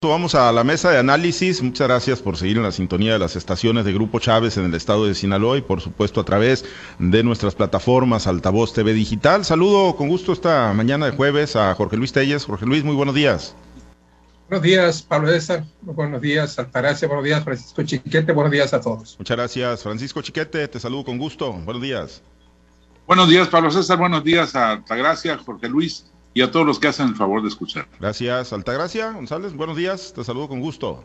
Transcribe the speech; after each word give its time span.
Vamos 0.00 0.36
a 0.36 0.52
la 0.52 0.62
mesa 0.62 0.92
de 0.92 0.98
análisis. 0.98 1.60
Muchas 1.60 1.88
gracias 1.88 2.22
por 2.22 2.36
seguir 2.36 2.56
en 2.56 2.62
la 2.62 2.70
sintonía 2.70 3.14
de 3.14 3.18
las 3.18 3.34
estaciones 3.34 3.84
de 3.84 3.92
Grupo 3.92 4.20
Chávez 4.20 4.56
en 4.56 4.66
el 4.66 4.74
estado 4.74 5.06
de 5.06 5.14
Sinaloa 5.16 5.58
y 5.58 5.60
por 5.60 5.80
supuesto 5.80 6.20
a 6.20 6.24
través 6.24 6.64
de 7.00 7.24
nuestras 7.24 7.56
plataformas 7.56 8.28
Altavoz 8.28 8.72
TV 8.72 8.92
Digital. 8.92 9.44
Saludo 9.44 9.96
con 9.96 10.08
gusto 10.08 10.32
esta 10.32 10.72
mañana 10.72 11.06
de 11.06 11.16
jueves 11.16 11.56
a 11.56 11.74
Jorge 11.74 11.96
Luis 11.96 12.12
Telles. 12.12 12.44
Jorge 12.44 12.64
Luis, 12.64 12.84
muy 12.84 12.94
buenos 12.94 13.16
días. 13.16 13.56
Buenos 14.48 14.62
días, 14.62 15.02
Pablo 15.02 15.30
César. 15.30 15.64
Buenos 15.80 16.22
días, 16.22 16.56
Altagracia. 16.60 17.08
Buenos 17.08 17.24
días, 17.24 17.42
Francisco 17.42 17.82
Chiquete. 17.82 18.30
Buenos 18.30 18.52
días 18.52 18.72
a 18.72 18.80
todos. 18.80 19.16
Muchas 19.18 19.36
gracias, 19.36 19.82
Francisco 19.82 20.22
Chiquete. 20.22 20.68
Te 20.68 20.78
saludo 20.78 21.06
con 21.06 21.18
gusto. 21.18 21.52
Buenos 21.52 21.82
días. 21.82 22.22
Buenos 23.08 23.28
días, 23.28 23.48
Pablo 23.48 23.72
César. 23.72 23.98
Buenos 23.98 24.22
días 24.22 24.54
a 24.54 24.70
Altagracia, 24.70 25.36
Jorge 25.38 25.68
Luis 25.68 26.04
y 26.34 26.42
a 26.42 26.50
todos 26.50 26.66
los 26.66 26.78
que 26.78 26.88
hacen 26.88 27.08
el 27.08 27.16
favor 27.16 27.42
de 27.42 27.48
escuchar. 27.48 27.88
Gracias, 27.98 28.52
Altagracia 28.52 29.12
González. 29.12 29.54
Buenos 29.54 29.76
días, 29.76 30.12
te 30.14 30.24
saludo 30.24 30.48
con 30.48 30.60
gusto. 30.60 31.04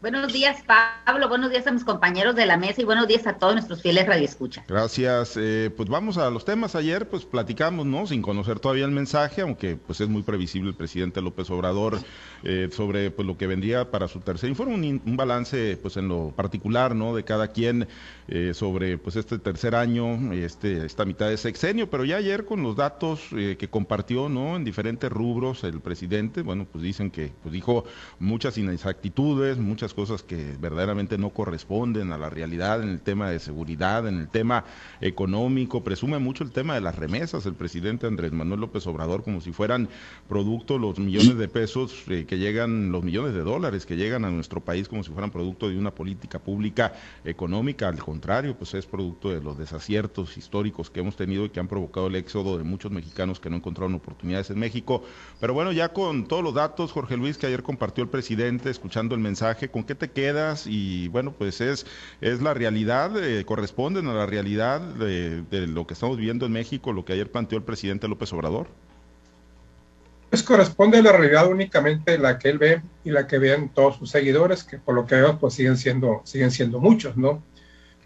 Buenos 0.00 0.32
días, 0.32 0.62
Pablo. 0.66 1.28
Buenos 1.28 1.50
días 1.50 1.66
a 1.66 1.72
mis 1.72 1.84
compañeros 1.84 2.34
de 2.34 2.46
la 2.46 2.56
mesa 2.56 2.80
y 2.80 2.84
buenos 2.84 3.06
días 3.06 3.26
a 3.26 3.38
todos 3.38 3.54
nuestros 3.54 3.82
fieles 3.82 4.06
radioescucha. 4.06 4.64
Gracias. 4.68 5.36
Eh, 5.36 5.70
pues 5.76 5.88
vamos 5.88 6.16
a 6.16 6.30
los 6.30 6.44
temas. 6.44 6.74
Ayer, 6.74 7.08
pues 7.08 7.24
platicamos, 7.24 7.84
¿no? 7.86 8.06
Sin 8.06 8.22
conocer 8.22 8.60
todavía 8.60 8.84
el 8.84 8.90
mensaje, 8.90 9.42
aunque 9.42 9.76
pues 9.76 10.00
es 10.00 10.08
muy 10.08 10.22
previsible 10.22 10.70
el 10.70 10.76
presidente 10.76 11.20
López 11.20 11.50
Obrador 11.50 11.98
eh, 12.42 12.68
sobre 12.72 13.10
pues 13.10 13.26
lo 13.26 13.36
que 13.36 13.46
vendría 13.46 13.90
para 13.90 14.08
su 14.08 14.20
tercer 14.20 14.48
informe, 14.48 14.74
un, 14.74 15.16
balance, 15.16 15.78
pues 15.80 15.96
en 15.96 16.08
lo 16.08 16.32
particular, 16.34 16.94
¿no? 16.94 17.14
De 17.14 17.24
cada 17.24 17.48
quien 17.48 17.86
eh, 18.28 18.52
sobre 18.54 18.98
pues 18.98 19.16
este 19.16 19.38
tercer 19.38 19.74
año, 19.74 20.32
este 20.32 20.86
esta 20.86 21.04
mitad 21.04 21.28
de 21.28 21.36
sexenio. 21.36 21.90
Pero 21.90 22.04
ya 22.04 22.16
ayer 22.16 22.44
con 22.44 22.62
los 22.62 22.76
datos 22.76 23.20
que 23.30 23.68
compartió, 23.70 24.28
¿no? 24.28 24.56
En 24.56 24.64
diferentes 24.64 25.10
rubros 25.10 25.64
el 25.64 25.80
presidente, 25.80 26.42
bueno, 26.42 26.66
pues 26.70 26.82
dicen 26.82 27.10
que 27.10 27.32
pues 27.42 27.52
dijo 27.52 27.84
muchas 28.18 28.58
inexactitudes, 28.58 29.58
cosas 29.94 30.22
que 30.22 30.56
verdaderamente 30.60 31.18
no 31.18 31.30
corresponden 31.30 32.12
a 32.12 32.18
la 32.18 32.30
realidad 32.30 32.82
en 32.82 32.88
el 32.88 33.00
tema 33.00 33.30
de 33.30 33.38
seguridad, 33.38 34.06
en 34.06 34.18
el 34.18 34.28
tema 34.28 34.64
económico. 35.00 35.82
Presume 35.82 36.18
mucho 36.18 36.44
el 36.44 36.50
tema 36.50 36.74
de 36.74 36.80
las 36.80 36.96
remesas 36.96 37.46
el 37.46 37.54
presidente 37.54 38.06
Andrés 38.06 38.32
Manuel 38.32 38.60
López 38.60 38.86
Obrador 38.86 39.22
como 39.24 39.40
si 39.40 39.52
fueran 39.52 39.88
producto 40.28 40.78
los 40.78 40.98
millones 40.98 41.36
de 41.36 41.48
pesos 41.48 42.04
eh, 42.08 42.24
que 42.26 42.38
llegan, 42.38 42.92
los 42.92 43.02
millones 43.02 43.34
de 43.34 43.40
dólares 43.40 43.86
que 43.86 43.96
llegan 43.96 44.24
a 44.24 44.30
nuestro 44.30 44.60
país 44.60 44.88
como 44.88 45.02
si 45.02 45.10
fueran 45.10 45.30
producto 45.30 45.68
de 45.68 45.76
una 45.76 45.90
política 45.90 46.38
pública 46.38 46.92
económica. 47.24 47.88
Al 47.88 47.98
contrario, 47.98 48.56
pues 48.56 48.74
es 48.74 48.86
producto 48.86 49.30
de 49.30 49.40
los 49.40 49.58
desaciertos 49.58 50.36
históricos 50.36 50.90
que 50.90 51.00
hemos 51.00 51.16
tenido 51.16 51.44
y 51.44 51.50
que 51.50 51.60
han 51.60 51.68
provocado 51.68 52.06
el 52.06 52.14
éxodo 52.16 52.56
de 52.58 52.64
muchos 52.64 52.92
mexicanos 52.92 53.40
que 53.40 53.50
no 53.50 53.56
encontraron 53.56 53.94
oportunidades 53.94 54.50
en 54.50 54.58
México. 54.58 55.02
Pero 55.40 55.54
bueno, 55.54 55.72
ya 55.72 55.92
con 55.92 56.26
todos 56.26 56.44
los 56.44 56.54
datos, 56.54 56.92
Jorge 56.92 57.16
Luis, 57.16 57.38
que 57.38 57.46
ayer 57.46 57.62
compartió 57.62 58.04
el 58.04 58.10
presidente, 58.10 58.70
escuchando 58.70 59.14
el 59.14 59.20
mensaje, 59.20 59.63
con 59.70 59.84
qué 59.84 59.94
te 59.94 60.10
quedas 60.10 60.66
y 60.66 61.08
bueno, 61.08 61.32
pues 61.32 61.60
es, 61.60 61.86
es 62.20 62.42
la 62.42 62.54
realidad, 62.54 63.12
eh, 63.22 63.44
corresponden 63.44 64.06
a 64.08 64.14
la 64.14 64.26
realidad 64.26 64.80
de, 64.80 65.44
lo 65.66 65.86
que 65.86 65.94
estamos 65.94 66.16
viviendo 66.16 66.46
en 66.46 66.52
México, 66.52 66.92
lo 66.92 67.04
que 67.04 67.12
ayer 67.12 67.30
planteó 67.30 67.58
el 67.58 67.64
presidente 67.64 68.08
López 68.08 68.32
Obrador. 68.32 68.66
Pues 70.30 70.42
corresponde 70.42 70.98
a 70.98 71.02
la 71.02 71.12
realidad 71.12 71.48
únicamente 71.48 72.18
la 72.18 72.38
que 72.38 72.48
él 72.48 72.58
ve 72.58 72.82
y 73.04 73.10
la 73.10 73.26
que 73.26 73.38
ven 73.38 73.68
todos 73.68 73.96
sus 73.96 74.10
seguidores, 74.10 74.64
que 74.64 74.78
por 74.78 74.94
lo 74.94 75.06
que 75.06 75.14
veo 75.14 75.38
pues 75.38 75.54
siguen 75.54 75.76
siendo, 75.76 76.22
siguen 76.24 76.50
siendo 76.50 76.80
muchos, 76.80 77.16
¿no? 77.16 77.42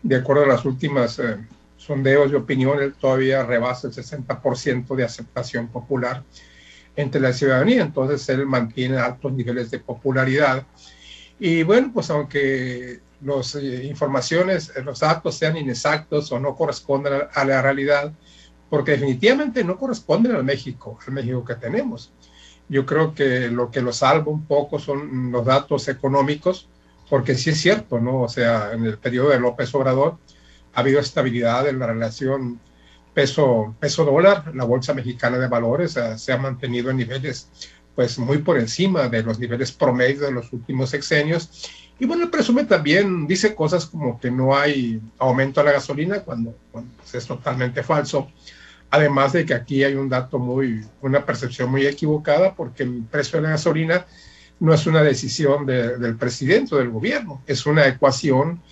De 0.03 0.17
acuerdo 0.17 0.45
a 0.45 0.47
las 0.47 0.65
últimas 0.65 1.19
eh, 1.19 1.39
sondeos 1.77 2.31
de 2.31 2.37
opinión, 2.37 2.83
él 2.83 2.95
todavía 2.95 3.45
rebasa 3.45 3.89
el 3.89 3.95
60% 3.95 4.95
de 4.95 5.05
aceptación 5.05 5.69
popular 5.69 6.23
entre 6.99 7.21
la 7.21 7.33
ciudadanía, 7.33 7.83
entonces 7.83 8.29
él 8.29 8.45
mantiene 8.45 8.99
altos 8.99 9.33
niveles 9.33 9.71
de 9.71 9.79
popularidad 9.79 10.67
y 11.39 11.63
bueno, 11.63 11.91
pues 11.95 12.11
aunque 12.11 13.01
las 13.23 13.55
eh, 13.55 13.85
informaciones, 13.85 14.73
eh, 14.77 14.83
los 14.83 15.01
datos 15.01 15.37
sean 15.37 15.57
inexactos 15.57 16.31
o 16.33 16.41
no 16.41 16.55
correspondan 16.55 17.29
a, 17.33 17.45
la 17.45 17.63
realidad, 17.63 18.13
porque 18.71 18.93
definitivamente 18.93 19.65
no 19.65 19.79
corresponden 19.79 20.35
al 20.35 20.45
México, 20.45 20.99
al 21.07 21.13
México 21.15 21.45
que 21.45 21.55
tenemos. 21.55 22.13
Yo 22.69 22.85
creo 22.85 23.15
que 23.15 23.49
lo 23.49 23.71
que 23.71 23.81
lo 23.81 23.93
salva 23.93 24.31
un 24.31 24.45
poco 24.45 24.79
son 24.79 25.33
los 25.33 25.45
datos 25.45 25.89
económicos, 25.89 26.69
porque 27.09 27.35
sí 27.35 27.51
es 27.51 27.61
cierto, 27.61 27.99
¿no? 27.99 28.23
O 28.23 28.29
sea, 28.29 28.73
en 28.73 28.85
el 28.85 28.99
periodo 28.99 29.31
de 29.31 29.41
López 29.41 29.75
Obrador 29.75 30.19
ha 30.75 30.81
habido 30.81 31.01
estabilidad 31.01 31.67
en 31.67 31.79
la 31.79 31.87
relación 31.87 32.61
peso, 33.15 33.75
peso 33.81 34.05
dólar, 34.05 34.55
la 34.55 34.65
Bolsa 34.65 34.95
Mexicana 34.95 35.39
de 35.39 35.49
Valores 35.49 35.97
eh, 35.97 36.19
se 36.19 36.33
ha 36.33 36.39
mantenido 36.39 36.91
en 36.91 36.99
niveles 36.99 37.49
pues 37.99 38.17
muy 38.17 38.39
por 38.39 38.57
encima 38.61 39.09
de 39.09 39.25
los 39.25 39.41
niveles 39.41 39.73
promedios 39.73 40.21
de 40.21 40.31
los 40.31 40.53
últimos 40.53 40.91
sexenios. 40.91 41.69
Y 41.99 42.07
bueno, 42.07 42.31
presume 42.31 42.63
también, 42.63 43.27
dice 43.27 43.57
cosas 43.57 43.87
como 43.87 44.21
que 44.21 44.31
no 44.31 44.57
hay 44.57 45.01
aumento 45.19 45.61
a 45.61 45.65
la 45.65 45.73
gasolina, 45.73 46.21
cuando, 46.21 46.57
pues, 46.71 47.13
es 47.13 47.27
totalmente 47.27 47.83
falso. 47.83 48.31
Además 48.91 49.33
de 49.33 49.45
que 49.45 49.53
aquí 49.53 49.83
hay 49.83 49.97
un 49.97 50.09
dato 50.09 50.39
muy, 50.39 50.81
una 51.01 51.27
percepción 51.27 51.73
muy 51.73 51.89
equivocada, 51.89 52.55
porque 52.55 52.85
el 52.85 53.03
precio 53.11 53.39
de 53.39 53.43
la 53.43 53.51
gasolina 53.51 54.07
no 54.61 54.73
es 54.73 54.87
una 54.87 55.03
decisión 55.03 55.67
del 55.67 56.17
presidente 56.17 56.77
o 56.77 56.79
del 56.79 56.91
gobierno, 56.91 57.43
es 57.49 57.67
una 57.67 57.89
ecuación 57.89 58.63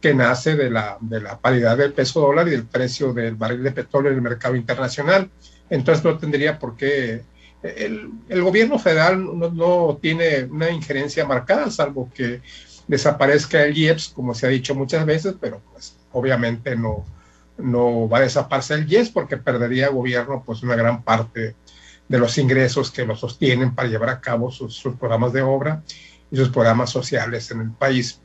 que 0.00 0.14
nace 0.14 0.54
de 0.54 0.70
la, 0.70 0.96
de 1.00 1.20
la 1.20 1.40
paridad 1.40 1.76
del 1.76 1.92
peso 1.92 2.20
dólar 2.20 2.46
y 2.46 2.52
del 2.52 2.66
precio 2.66 3.12
del 3.12 3.34
barril 3.34 3.64
de 3.64 3.72
petróleo 3.72 4.12
en 4.12 4.18
el 4.18 4.22
mercado 4.22 4.54
internacional. 4.54 5.28
Entonces 5.68 6.04
no 6.04 6.16
tendría 6.18 6.56
por 6.56 6.76
qué 6.76 7.24
el, 7.62 8.42
gobierno 8.42 8.78
federal 8.78 9.24
no, 9.54 9.98
tiene 10.00 10.44
una 10.44 10.70
injerencia 10.70 11.26
marcada, 11.26 11.70
salvo 11.70 12.10
que 12.14 12.40
desaparezca 12.86 13.64
el 13.64 13.76
IEPS, 13.76 14.08
como 14.08 14.34
se 14.34 14.46
ha 14.46 14.50
dicho 14.50 14.74
muchas 14.74 15.04
veces, 15.06 15.34
pero 15.40 15.60
pues 15.72 15.96
obviamente 16.12 16.76
no, 16.76 17.04
no 17.58 18.08
va 18.08 18.18
a 18.18 18.22
desaparecer 18.22 18.80
el 18.80 18.92
IEPS 18.92 19.10
porque 19.10 19.36
perdería 19.36 19.86
el 19.86 19.94
gobierno 19.94 20.42
pues 20.44 20.62
una 20.62 20.76
gran 20.76 21.02
parte 21.02 21.54
de 22.08 22.18
los 22.18 22.38
ingresos 22.38 22.90
que 22.90 23.04
lo 23.04 23.16
sostienen 23.16 23.74
para 23.74 23.88
llevar 23.88 24.10
a 24.10 24.20
cabo 24.20 24.50
sus, 24.50 24.80
programas 24.98 25.32
de 25.32 25.42
obra 25.42 25.82
y 26.30 26.36
sus 26.36 26.50
programas 26.50 26.90
sociales 26.90 27.50
en 27.50 27.60
el 27.60 27.70
país. 27.70 28.20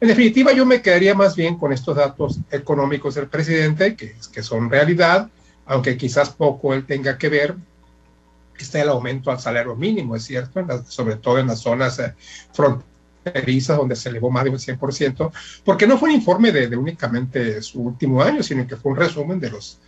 En 0.00 0.08
definitiva, 0.08 0.52
yo 0.52 0.66
me 0.66 0.82
quedaría 0.82 1.14
más 1.14 1.36
bien 1.36 1.56
con 1.56 1.72
estos 1.72 1.96
datos 1.96 2.40
económicos 2.50 3.14
del 3.14 3.28
presidente, 3.28 3.94
que, 3.94 4.16
que 4.32 4.42
son 4.42 4.68
realidad, 4.68 5.30
aunque 5.64 5.96
quizás 5.96 6.30
poco 6.30 6.74
él 6.74 6.84
tenga 6.84 7.16
que 7.16 7.28
ver 7.28 7.54
está 8.58 8.80
el 8.80 8.88
aumento 8.88 9.30
al 9.30 9.40
salario 9.40 9.74
mínimo, 9.74 10.16
es 10.16 10.24
cierto, 10.24 10.64
sobre 10.88 11.16
todo 11.16 11.38
en 11.38 11.48
las 11.48 11.60
zonas 11.60 11.98
eh, 11.98 12.14
fronterizas 12.52 13.76
donde 13.76 13.96
se 13.96 14.08
elevó 14.08 14.30
más 14.30 14.44
de 14.44 14.50
un 14.50 14.58
100%, 14.58 15.32
porque 15.64 15.86
no 15.86 15.98
fue 15.98 16.10
un 16.10 16.16
informe 16.16 16.52
de, 16.52 16.76
únicamente 16.76 17.62
su 17.62 17.82
último 17.82 18.22
año, 18.22 18.42
sino 18.42 18.66
que 18.66 18.76
fue 18.76 18.92
un 18.92 18.98
resumen 18.98 19.38
de 19.40 19.50
los, 19.50 19.78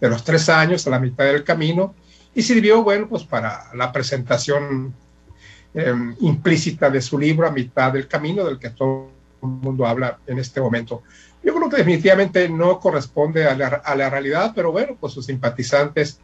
de 0.00 0.08
los 0.08 0.24
tres 0.24 0.48
años 0.48 0.86
a 0.86 0.90
la 0.90 0.98
mitad 0.98 1.24
del 1.24 1.44
camino 1.44 1.94
y 2.34 2.42
sirvió, 2.42 2.82
bueno, 2.82 3.08
pues 3.08 3.24
para 3.24 3.74
la 3.74 3.92
presentación 3.92 4.94
em, 5.74 6.16
implícita 6.20 6.90
de 6.90 7.00
su 7.00 7.18
libro 7.18 7.46
a 7.46 7.50
mitad 7.50 7.92
del 7.92 8.08
camino, 8.08 8.44
del 8.44 8.58
que 8.58 8.70
todo 8.70 9.10
el 9.42 9.48
mundo 9.48 9.86
habla 9.86 10.18
en 10.26 10.38
este 10.38 10.60
momento. 10.60 11.02
Yo 11.42 11.54
creo 11.54 11.68
que 11.68 11.78
definitivamente 11.78 12.48
no 12.48 12.78
corresponde 12.78 13.46
a 13.46 13.56
la, 13.56 13.66
a 13.66 13.94
la 13.96 14.08
realidad, 14.08 14.52
pero 14.54 14.70
bueno, 14.70 14.96
pues 14.98 15.12
sus 15.12 15.26
simpatizantes 15.26 16.20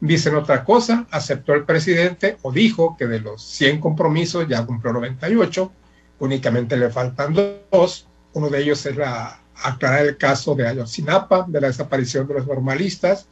dicen 0.00 0.34
otra 0.34 0.64
cosa, 0.64 1.06
aceptó 1.10 1.54
el 1.54 1.64
presidente 1.64 2.36
o 2.42 2.52
dijo 2.52 2.96
que 2.96 3.06
de 3.06 3.20
los 3.20 3.42
100 3.42 3.80
compromisos 3.80 4.46
ya 4.48 4.64
cumplió 4.64 4.92
98, 4.92 5.72
únicamente 6.20 6.76
le 6.76 6.90
faltan 6.90 7.34
dos, 7.70 8.06
uno 8.32 8.48
de 8.48 8.62
ellos 8.62 8.84
es 8.86 8.96
la, 8.96 9.40
aclarar 9.62 10.06
el 10.06 10.16
caso 10.16 10.54
de 10.54 10.68
Ayotzinapa, 10.68 11.46
de 11.48 11.60
la 11.60 11.68
desaparición 11.68 12.26
de 12.28 12.34
los 12.34 12.46
normalistas, 12.46 13.26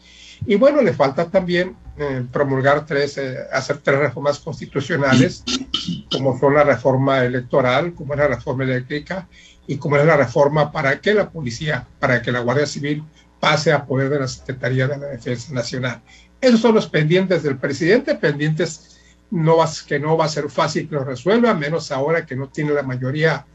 y 0.44 0.56
bueno, 0.56 0.82
le 0.82 0.92
falta 0.92 1.30
también 1.30 1.76
eh, 1.96 2.24
promulgar 2.30 2.84
tres, 2.84 3.16
eh, 3.16 3.38
hacer 3.52 3.78
tres 3.78 3.98
reformas 3.98 4.38
constitucionales, 4.38 5.42
como 6.12 6.38
son 6.38 6.54
la 6.54 6.64
reforma 6.64 7.24
electoral, 7.24 7.94
como 7.94 8.12
es 8.12 8.18
la 8.18 8.28
reforma 8.28 8.64
eléctrica 8.64 9.28
y 9.66 9.78
como 9.78 9.96
es 9.96 10.04
la 10.04 10.16
reforma 10.16 10.70
para 10.70 11.00
que 11.00 11.14
la 11.14 11.30
policía, 11.30 11.86
para 11.98 12.20
que 12.20 12.32
la 12.32 12.40
Guardia 12.40 12.66
Civil 12.66 13.02
pase 13.40 13.72
a 13.72 13.86
poder 13.86 14.10
de 14.10 14.20
la 14.20 14.28
Secretaría 14.28 14.88
de 14.88 14.98
la 14.98 15.06
Defensa 15.06 15.52
Nacional. 15.54 16.02
Esos 16.40 16.60
son 16.60 16.74
los 16.74 16.88
pendientes 16.88 17.42
del 17.42 17.58
presidente, 17.58 18.14
pendientes 18.14 18.96
no 19.30 19.56
que 19.86 19.98
no 19.98 20.16
va 20.16 20.26
a 20.26 20.28
ser 20.28 20.48
fácil 20.50 20.88
que 20.88 20.94
lo 20.94 21.04
resuelva, 21.04 21.54
menos 21.54 21.90
ahora 21.90 22.26
que 22.26 22.36
no 22.36 22.48
tiene 22.48 22.72
la 22.72 22.82
mayoría, 22.82 23.46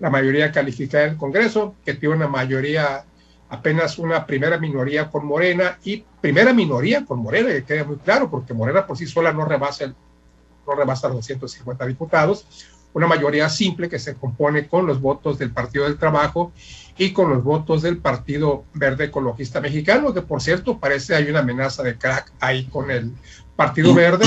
la 0.00 0.10
mayoría 0.10 0.52
calificada 0.52 1.04
del 1.04 1.16
Congreso, 1.16 1.74
que 1.84 1.94
tiene 1.94 2.16
una 2.16 2.28
mayoría, 2.28 3.04
apenas 3.48 3.98
una 3.98 4.26
primera 4.26 4.58
minoría 4.58 5.10
con 5.10 5.26
Morena 5.26 5.78
y 5.84 6.04
primera 6.20 6.52
minoría 6.52 7.04
con 7.04 7.20
Morena, 7.20 7.48
que 7.50 7.64
quede 7.64 7.84
muy 7.84 7.96
claro, 7.96 8.30
porque 8.30 8.52
Morena 8.52 8.86
por 8.86 8.98
sí 8.98 9.06
sola 9.06 9.32
no 9.32 9.44
rebasa, 9.44 9.86
no 9.86 10.74
rebasa 10.74 11.08
los 11.08 11.18
250 11.18 11.86
diputados, 11.86 12.46
una 12.92 13.06
mayoría 13.06 13.48
simple 13.48 13.88
que 13.88 13.98
se 13.98 14.14
compone 14.14 14.68
con 14.68 14.86
los 14.86 15.00
votos 15.00 15.38
del 15.38 15.50
Partido 15.50 15.84
del 15.84 15.98
Trabajo 15.98 16.52
y 16.96 17.12
con 17.12 17.30
los 17.30 17.42
votos 17.42 17.82
del 17.82 17.98
Partido 17.98 18.64
Verde 18.74 19.06
Ecologista 19.06 19.60
Mexicano, 19.60 20.14
que 20.14 20.22
por 20.22 20.40
cierto 20.40 20.78
parece 20.78 21.14
hay 21.14 21.28
una 21.28 21.40
amenaza 21.40 21.82
de 21.82 21.96
crack 21.96 22.32
ahí 22.40 22.66
con 22.66 22.90
el 22.90 23.12
Partido 23.56 23.94
Verde, 23.94 24.24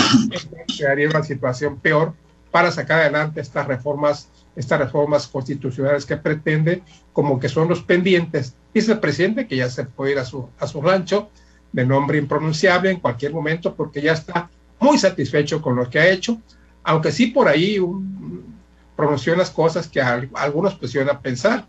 que 0.77 0.85
haría 0.85 1.09
una 1.09 1.23
situación 1.23 1.77
peor 1.77 2.13
para 2.51 2.71
sacar 2.71 3.01
adelante 3.01 3.41
estas 3.41 3.67
reformas, 3.67 4.29
estas 4.55 4.79
reformas 4.79 5.27
constitucionales 5.27 6.05
que 6.05 6.17
pretende, 6.17 6.83
como 7.13 7.39
que 7.39 7.49
son 7.49 7.67
los 7.67 7.81
pendientes. 7.83 8.55
Dice 8.73 8.93
el 8.93 8.99
presidente 8.99 9.47
que 9.47 9.57
ya 9.57 9.69
se 9.69 9.85
puede 9.85 10.13
ir 10.13 10.19
a 10.19 10.25
su, 10.25 10.49
a 10.59 10.67
su 10.67 10.81
rancho 10.81 11.29
de 11.71 11.85
nombre 11.85 12.17
impronunciable 12.17 12.91
en 12.91 12.99
cualquier 12.99 13.33
momento 13.33 13.75
porque 13.75 14.01
ya 14.01 14.13
está 14.13 14.49
muy 14.79 14.97
satisfecho 14.97 15.61
con 15.61 15.75
lo 15.75 15.89
que 15.89 15.99
ha 15.99 16.09
hecho, 16.09 16.41
aunque 16.83 17.11
sí 17.11 17.27
por 17.27 17.47
ahí 17.47 17.79
un, 17.79 18.55
pronunció 18.95 19.33
unas 19.33 19.51
cosas 19.51 19.87
que 19.87 20.01
a, 20.01 20.21
algunos 20.33 20.75
pusieron 20.75 21.09
a 21.09 21.21
pensar, 21.21 21.65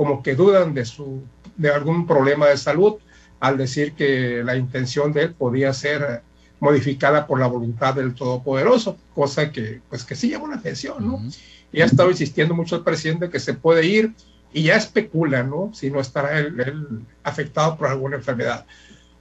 como 0.00 0.22
que 0.22 0.34
dudan 0.34 0.72
de, 0.72 0.86
su, 0.86 1.22
de 1.58 1.68
algún 1.68 2.06
problema 2.06 2.46
de 2.46 2.56
salud 2.56 2.94
al 3.38 3.58
decir 3.58 3.92
que 3.92 4.42
la 4.42 4.56
intención 4.56 5.12
de 5.12 5.24
él 5.24 5.34
podía 5.34 5.74
ser 5.74 6.22
modificada 6.58 7.26
por 7.26 7.38
la 7.38 7.46
voluntad 7.46 7.92
del 7.92 8.14
Todopoderoso, 8.14 8.96
cosa 9.14 9.52
que 9.52 9.82
pues 9.90 10.02
que 10.04 10.14
sí 10.14 10.30
llama 10.30 10.48
la 10.48 10.56
atención, 10.56 11.06
¿no? 11.06 11.22
Y 11.70 11.82
ha 11.82 11.84
estado 11.84 12.10
insistiendo 12.10 12.54
mucho 12.54 12.76
el 12.76 12.82
presidente 12.82 13.28
que 13.28 13.38
se 13.38 13.52
puede 13.52 13.84
ir 13.84 14.14
y 14.54 14.62
ya 14.62 14.76
especula, 14.76 15.42
¿no? 15.42 15.70
Si 15.74 15.90
no 15.90 16.00
estará 16.00 16.38
él, 16.38 17.04
afectado 17.22 17.76
por 17.76 17.88
alguna 17.88 18.16
enfermedad. 18.16 18.64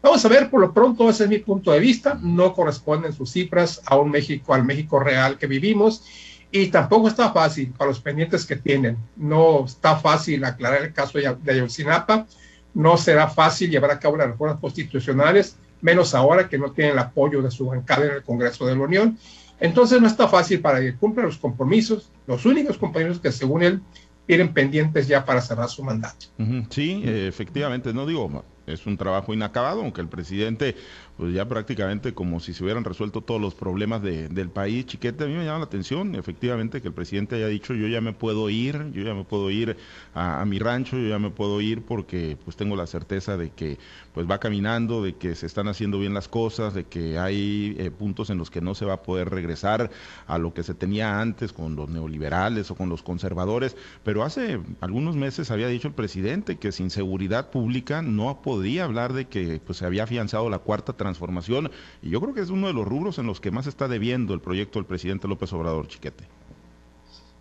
Vamos 0.01 0.23
a 0.23 0.29
ver, 0.29 0.49
por 0.49 0.61
lo 0.61 0.73
pronto, 0.73 1.09
ese 1.09 1.25
es 1.25 1.29
mi 1.29 1.39
punto 1.39 1.73
de 1.73 1.81
vista, 1.81 2.17
no 2.21 2.53
corresponden 2.53 3.11
sus 3.11 3.29
cifras 3.33 3.81
a 3.85 3.97
un 3.97 4.11
México, 4.11 4.53
al 4.53 4.63
México 4.63 4.97
real 4.97 5.37
que 5.37 5.45
vivimos, 5.45 6.05
y 6.51 6.67
tampoco 6.67 7.07
está 7.07 7.31
fácil 7.31 7.71
para 7.77 7.89
los 7.89 7.99
pendientes 7.99 8.45
que 8.45 8.55
tienen. 8.55 8.97
No 9.15 9.65
está 9.65 9.97
fácil 9.97 10.43
aclarar 10.43 10.83
el 10.83 10.93
caso 10.93 11.19
de 11.19 11.51
Ayotzinapa, 11.51 12.25
no 12.73 12.97
será 12.97 13.27
fácil 13.27 13.69
llevar 13.69 13.91
a 13.91 13.99
cabo 13.99 14.17
las 14.17 14.27
reformas 14.27 14.59
constitucionales, 14.59 15.57
menos 15.81 16.13
ahora 16.13 16.49
que 16.49 16.57
no 16.57 16.71
tienen 16.71 16.93
el 16.93 16.99
apoyo 16.99 17.41
de 17.41 17.51
su 17.51 17.67
bancada 17.67 18.05
en 18.05 18.11
el 18.15 18.23
Congreso 18.23 18.65
de 18.65 18.75
la 18.75 18.81
Unión. 18.81 19.17
Entonces 19.59 20.01
no 20.01 20.07
está 20.07 20.27
fácil 20.27 20.61
para 20.61 20.79
que 20.79 20.95
cumpla 20.95 21.23
los 21.23 21.37
compromisos, 21.37 22.11
los 22.27 22.45
únicos 22.45 22.77
compromisos 22.77 23.19
que 23.19 23.31
según 23.31 23.63
él 23.63 23.81
tienen 24.25 24.53
pendientes 24.53 25.07
ya 25.07 25.25
para 25.25 25.41
cerrar 25.41 25.69
su 25.69 25.83
mandato. 25.83 26.27
Sí, 26.69 27.01
efectivamente, 27.03 27.93
no 27.93 28.05
digo, 28.05 28.43
es 28.67 28.85
un 28.85 28.95
trabajo 28.95 29.33
inacabado, 29.33 29.81
aunque 29.81 30.01
el 30.01 30.07
presidente 30.07 30.75
pues 31.19 31.33
ya 31.33 31.45
prácticamente 31.49 32.13
como 32.13 32.39
si 32.39 32.53
se 32.53 32.63
hubieran 32.63 32.85
resuelto 32.85 33.19
todos 33.19 33.41
los 33.41 33.53
problemas 33.53 34.01
de, 34.01 34.29
del 34.29 34.49
país. 34.49 34.85
Chiquete, 34.85 35.25
a 35.25 35.27
mí 35.27 35.33
me 35.33 35.43
llama 35.43 35.59
la 35.59 35.65
atención, 35.65 36.15
efectivamente, 36.15 36.81
que 36.81 36.87
el 36.87 36.93
presidente 36.93 37.35
haya 37.35 37.47
dicho 37.47 37.73
yo 37.73 37.89
ya 37.89 37.99
me 37.99 38.13
puedo 38.13 38.49
ir, 38.49 38.89
yo 38.93 39.03
ya 39.03 39.13
me 39.13 39.25
puedo 39.25 39.51
ir 39.51 39.75
a, 40.15 40.45
mi 40.45 40.59
rancho, 40.59 40.97
yo 40.97 41.09
ya 41.09 41.19
me 41.19 41.29
puedo 41.29 41.59
ir 41.59 41.81
porque 41.81 42.37
pues 42.45 42.55
tengo 42.55 42.77
la 42.77 42.87
certeza 42.87 43.35
de 43.35 43.49
que 43.49 43.77
pues 44.13 44.31
va 44.31 44.39
caminando, 44.39 45.03
de 45.03 45.15
que 45.15 45.35
se 45.35 45.45
están 45.45 45.67
haciendo 45.67 45.99
bien 45.99 46.13
las 46.13 46.29
cosas, 46.29 46.73
de 46.73 46.85
que 46.85 47.19
hay 47.19 47.75
eh, 47.77 47.91
puntos 47.91 48.29
en 48.29 48.37
los 48.37 48.49
que 48.49 48.61
no 48.61 48.73
se 48.73 48.85
va 48.85 48.93
a 48.93 49.03
poder 49.03 49.29
regresar 49.29 49.91
a 50.25 50.37
lo 50.37 50.53
que 50.53 50.63
se 50.63 50.73
tenía 50.73 51.19
antes 51.19 51.51
con 51.51 51.75
los 51.75 51.89
neoliberales 51.89 52.71
o 52.71 52.75
con 52.75 52.87
los 52.87 53.03
conservadores, 53.03 53.75
pero 54.05 54.23
hace 54.23 54.61
algunos 54.79 55.17
meses 55.17 55.51
había 55.51 55.67
dicho 55.67 55.89
el 55.89 55.93
presidente 55.93 56.57
que 56.59 56.71
sin 56.71 56.89
seguridad 56.89 57.49
pública 57.49 58.01
no 58.01 58.41
podía 58.41 58.85
hablar 58.85 59.11
de 59.11 59.27
que 59.27 59.59
pues 59.59 59.79
se 59.79 59.85
había 59.85 60.03
afianzado 60.03 60.49
la 60.49 60.59
cuarta 60.59 60.93
transformación 60.93 61.08
transformación 61.09 61.71
y 62.01 62.09
yo 62.09 62.21
creo 62.21 62.33
que 62.33 62.41
es 62.41 62.49
uno 62.49 62.67
de 62.67 62.73
los 62.73 62.87
rubros 62.87 63.17
en 63.17 63.25
los 63.25 63.39
que 63.39 63.51
más 63.51 63.67
está 63.67 63.87
debiendo 63.87 64.33
el 64.33 64.41
proyecto 64.41 64.79
del 64.79 64.85
presidente 64.85 65.27
López 65.27 65.51
Obrador, 65.53 65.87
Chiquete. 65.87 66.25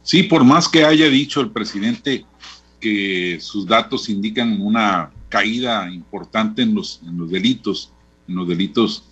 Sí, 0.03 0.23
por 0.23 0.43
más 0.43 0.69
que 0.69 0.85
haya 0.85 1.09
dicho 1.09 1.41
el 1.41 1.51
presidente 1.51 2.25
que 2.81 3.39
sus 3.41 3.67
datos 3.67 4.09
indican 4.09 4.61
una 4.61 5.11
caída 5.29 5.91
importante 5.91 6.63
en 6.63 6.75
los, 6.75 7.01
en 7.07 7.19
los 7.19 7.31
delitos, 7.31 7.93
en 8.27 8.37
los 8.37 8.49
delitos, 8.49 9.05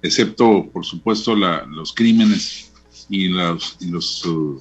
excepto, 0.00 0.66
por 0.72 0.84
supuesto, 0.84 1.34
los 1.34 1.92
crímenes 1.92 2.72
y 3.10 3.28
los, 3.28 3.76
los 3.82 4.24
uh, 4.24 4.60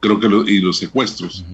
creo 0.00 0.18
que 0.18 0.26
y 0.52 0.60
los 0.60 0.78
secuestros. 0.78 1.44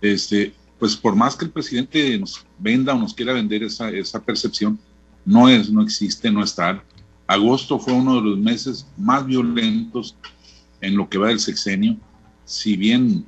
Este, 0.00 0.52
pues 0.78 0.96
por 0.96 1.16
más 1.16 1.34
que 1.34 1.46
el 1.46 1.50
presidente 1.50 2.18
nos 2.18 2.44
venda 2.58 2.94
o 2.94 2.98
nos 2.98 3.14
quiera 3.14 3.32
vender 3.32 3.62
esa, 3.64 3.90
esa 3.90 4.20
percepción, 4.20 4.78
no 5.24 5.48
es, 5.48 5.70
no 5.70 5.82
existe, 5.82 6.30
no 6.30 6.42
está. 6.42 6.82
Agosto 7.26 7.78
fue 7.78 7.92
uno 7.92 8.16
de 8.16 8.22
los 8.22 8.38
meses 8.38 8.86
más 8.96 9.24
violentos 9.24 10.16
en 10.80 10.96
lo 10.96 11.08
que 11.08 11.18
va 11.18 11.28
del 11.28 11.40
sexenio, 11.40 11.96
si 12.44 12.76
bien 12.76 13.24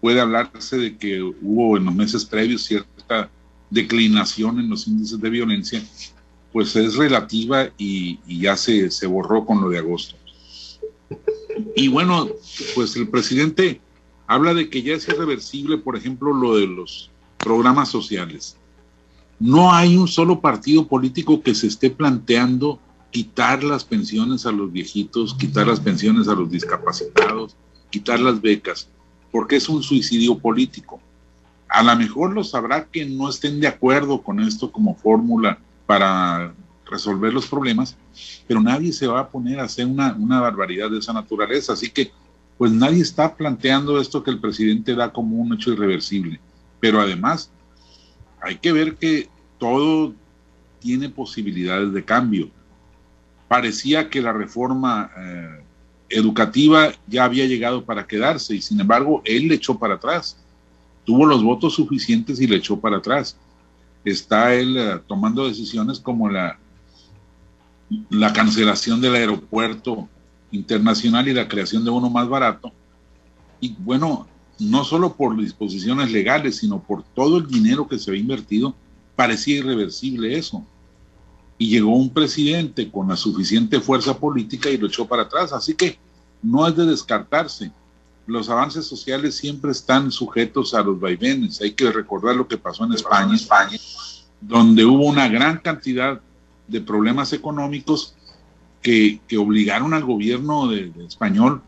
puede 0.00 0.20
hablarse 0.20 0.76
de 0.76 0.96
que 0.96 1.22
hubo 1.22 1.76
en 1.76 1.86
los 1.86 1.94
meses 1.94 2.24
previos 2.24 2.62
cierta 2.62 3.30
declinación 3.70 4.60
en 4.60 4.68
los 4.68 4.86
índices 4.86 5.18
de 5.20 5.30
violencia, 5.30 5.82
pues 6.52 6.76
es 6.76 6.96
relativa 6.96 7.70
y, 7.78 8.18
ya 8.26 8.56
se, 8.56 8.90
se 8.90 9.06
borró 9.06 9.44
con 9.44 9.60
lo 9.60 9.70
de 9.70 9.78
agosto. 9.78 10.16
Y 11.74 11.88
bueno, 11.88 12.28
pues 12.74 12.94
el 12.96 13.08
presidente 13.08 13.80
habla 14.26 14.54
de 14.54 14.68
que 14.68 14.82
ya 14.82 14.94
es 14.94 15.08
irreversible, 15.08 15.78
por 15.78 15.96
ejemplo, 15.96 16.32
lo 16.32 16.56
de 16.56 16.66
los 16.66 17.10
programas 17.38 17.88
sociales 17.88 18.57
no 19.38 19.72
hay 19.72 19.96
un 19.96 20.08
solo 20.08 20.40
partido 20.40 20.86
político 20.86 21.42
que 21.42 21.54
se 21.54 21.68
esté 21.68 21.90
planteando 21.90 22.80
quitar 23.10 23.62
las 23.62 23.84
pensiones 23.84 24.46
a 24.46 24.52
los 24.52 24.72
viejitos, 24.72 25.34
quitar 25.34 25.66
las 25.66 25.80
pensiones 25.80 26.28
a 26.28 26.34
los 26.34 26.50
discapacitados, 26.50 27.56
quitar 27.90 28.20
las 28.20 28.40
becas, 28.40 28.88
porque 29.30 29.56
es 29.56 29.68
un 29.68 29.82
suicidio 29.82 30.38
político. 30.38 31.00
A 31.68 31.82
lo 31.82 31.94
mejor 31.96 32.32
lo 32.32 32.44
sabrá 32.44 32.86
que 32.86 33.04
no 33.04 33.28
estén 33.28 33.60
de 33.60 33.68
acuerdo 33.68 34.22
con 34.22 34.40
esto 34.40 34.72
como 34.72 34.96
fórmula 34.96 35.58
para 35.86 36.54
resolver 36.86 37.32
los 37.32 37.46
problemas, 37.46 37.96
pero 38.46 38.60
nadie 38.60 38.92
se 38.92 39.06
va 39.06 39.20
a 39.20 39.28
poner 39.28 39.60
a 39.60 39.64
hacer 39.64 39.86
una, 39.86 40.14
una 40.14 40.40
barbaridad 40.40 40.90
de 40.90 40.98
esa 40.98 41.12
naturaleza. 41.12 41.74
Así 41.74 41.90
que, 41.90 42.10
pues 42.56 42.72
nadie 42.72 43.02
está 43.02 43.36
planteando 43.36 44.00
esto 44.00 44.22
que 44.22 44.30
el 44.30 44.40
presidente 44.40 44.94
da 44.94 45.12
como 45.12 45.36
un 45.36 45.52
hecho 45.54 45.72
irreversible. 45.72 46.40
Pero 46.80 47.00
además, 47.00 47.50
hay 48.40 48.56
que 48.56 48.72
ver 48.72 48.96
que 48.96 49.28
todo 49.58 50.14
tiene 50.80 51.08
posibilidades 51.08 51.92
de 51.92 52.04
cambio. 52.04 52.50
Parecía 53.48 54.08
que 54.08 54.20
la 54.20 54.32
reforma 54.32 55.10
eh, 55.16 55.60
educativa 56.10 56.92
ya 57.06 57.24
había 57.24 57.46
llegado 57.46 57.84
para 57.84 58.06
quedarse 58.06 58.54
y 58.54 58.62
sin 58.62 58.80
embargo 58.80 59.22
él 59.24 59.48
le 59.48 59.56
echó 59.56 59.78
para 59.78 59.94
atrás. 59.94 60.36
Tuvo 61.04 61.26
los 61.26 61.42
votos 61.42 61.74
suficientes 61.74 62.40
y 62.40 62.46
le 62.46 62.56
echó 62.56 62.78
para 62.78 62.98
atrás. 62.98 63.36
Está 64.04 64.54
él 64.54 64.76
eh, 64.76 65.00
tomando 65.06 65.48
decisiones 65.48 65.98
como 65.98 66.28
la, 66.28 66.58
la 68.10 68.32
cancelación 68.32 69.00
del 69.00 69.14
aeropuerto 69.14 70.08
internacional 70.50 71.28
y 71.28 71.34
la 71.34 71.48
creación 71.48 71.84
de 71.84 71.90
uno 71.90 72.08
más 72.10 72.28
barato. 72.28 72.72
Y 73.60 73.74
bueno, 73.78 74.26
no 74.58 74.84
solo 74.84 75.14
por 75.14 75.36
disposiciones 75.36 76.10
legales, 76.10 76.56
sino 76.56 76.80
por 76.80 77.02
todo 77.02 77.38
el 77.38 77.46
dinero 77.46 77.86
que 77.86 77.98
se 77.98 78.10
había 78.10 78.22
invertido, 78.22 78.74
parecía 79.16 79.58
irreversible 79.58 80.36
eso. 80.36 80.64
Y 81.58 81.70
llegó 81.70 81.96
un 81.96 82.10
presidente 82.10 82.90
con 82.90 83.08
la 83.08 83.16
suficiente 83.16 83.80
fuerza 83.80 84.18
política 84.18 84.70
y 84.70 84.78
lo 84.78 84.86
echó 84.86 85.06
para 85.06 85.22
atrás. 85.22 85.52
Así 85.52 85.74
que 85.74 85.98
no 86.42 86.66
es 86.66 86.76
de 86.76 86.86
descartarse. 86.86 87.72
Los 88.26 88.48
avances 88.48 88.86
sociales 88.86 89.36
siempre 89.36 89.72
están 89.72 90.12
sujetos 90.12 90.74
a 90.74 90.82
los 90.82 91.00
vaivenes. 91.00 91.60
Hay 91.60 91.72
que 91.72 91.90
recordar 91.90 92.36
lo 92.36 92.46
que 92.46 92.58
pasó 92.58 92.84
en 92.84 92.92
España, 92.92 93.34
España 93.34 93.78
donde 94.40 94.84
hubo 94.84 95.06
una 95.06 95.28
gran 95.28 95.58
cantidad 95.58 96.20
de 96.66 96.80
problemas 96.80 97.32
económicos 97.32 98.14
que, 98.82 99.20
obligaron 99.36 99.94
al 99.94 100.04
gobierno 100.04 100.70
español 100.72 101.62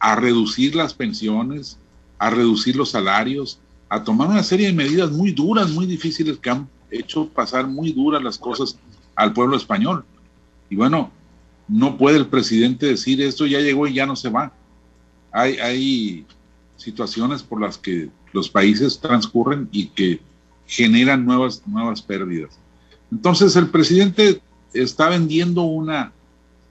a 0.00 0.16
reducir 0.16 0.74
las 0.74 0.94
pensiones, 0.94 1.78
a 2.18 2.30
reducir 2.30 2.76
los 2.76 2.90
salarios, 2.90 3.58
a 3.88 4.02
tomar 4.02 4.28
una 4.28 4.42
serie 4.42 4.66
de 4.66 4.72
medidas 4.72 5.10
muy 5.10 5.32
duras, 5.32 5.70
muy 5.70 5.86
difíciles 5.86 6.38
que 6.38 6.50
han 6.50 6.68
hecho 6.90 7.28
pasar 7.28 7.66
muy 7.66 7.92
duras 7.92 8.22
las 8.22 8.38
cosas 8.38 8.78
al 9.14 9.32
pueblo 9.32 9.56
español. 9.56 10.04
Y 10.70 10.76
bueno, 10.76 11.10
no 11.68 11.96
puede 11.96 12.18
el 12.18 12.26
presidente 12.26 12.86
decir 12.86 13.20
esto 13.20 13.46
ya 13.46 13.60
llegó 13.60 13.86
y 13.86 13.94
ya 13.94 14.06
no 14.06 14.16
se 14.16 14.30
va. 14.30 14.52
Hay, 15.32 15.58
hay 15.58 16.26
situaciones 16.76 17.42
por 17.42 17.60
las 17.60 17.78
que 17.78 18.10
los 18.32 18.48
países 18.48 19.00
transcurren 19.00 19.68
y 19.72 19.86
que 19.86 20.20
generan 20.66 21.24
nuevas, 21.24 21.62
nuevas 21.66 22.02
pérdidas. 22.02 22.58
Entonces 23.10 23.54
el 23.56 23.68
presidente 23.68 24.40
está 24.72 25.08
vendiendo 25.08 25.62
una, 25.62 26.12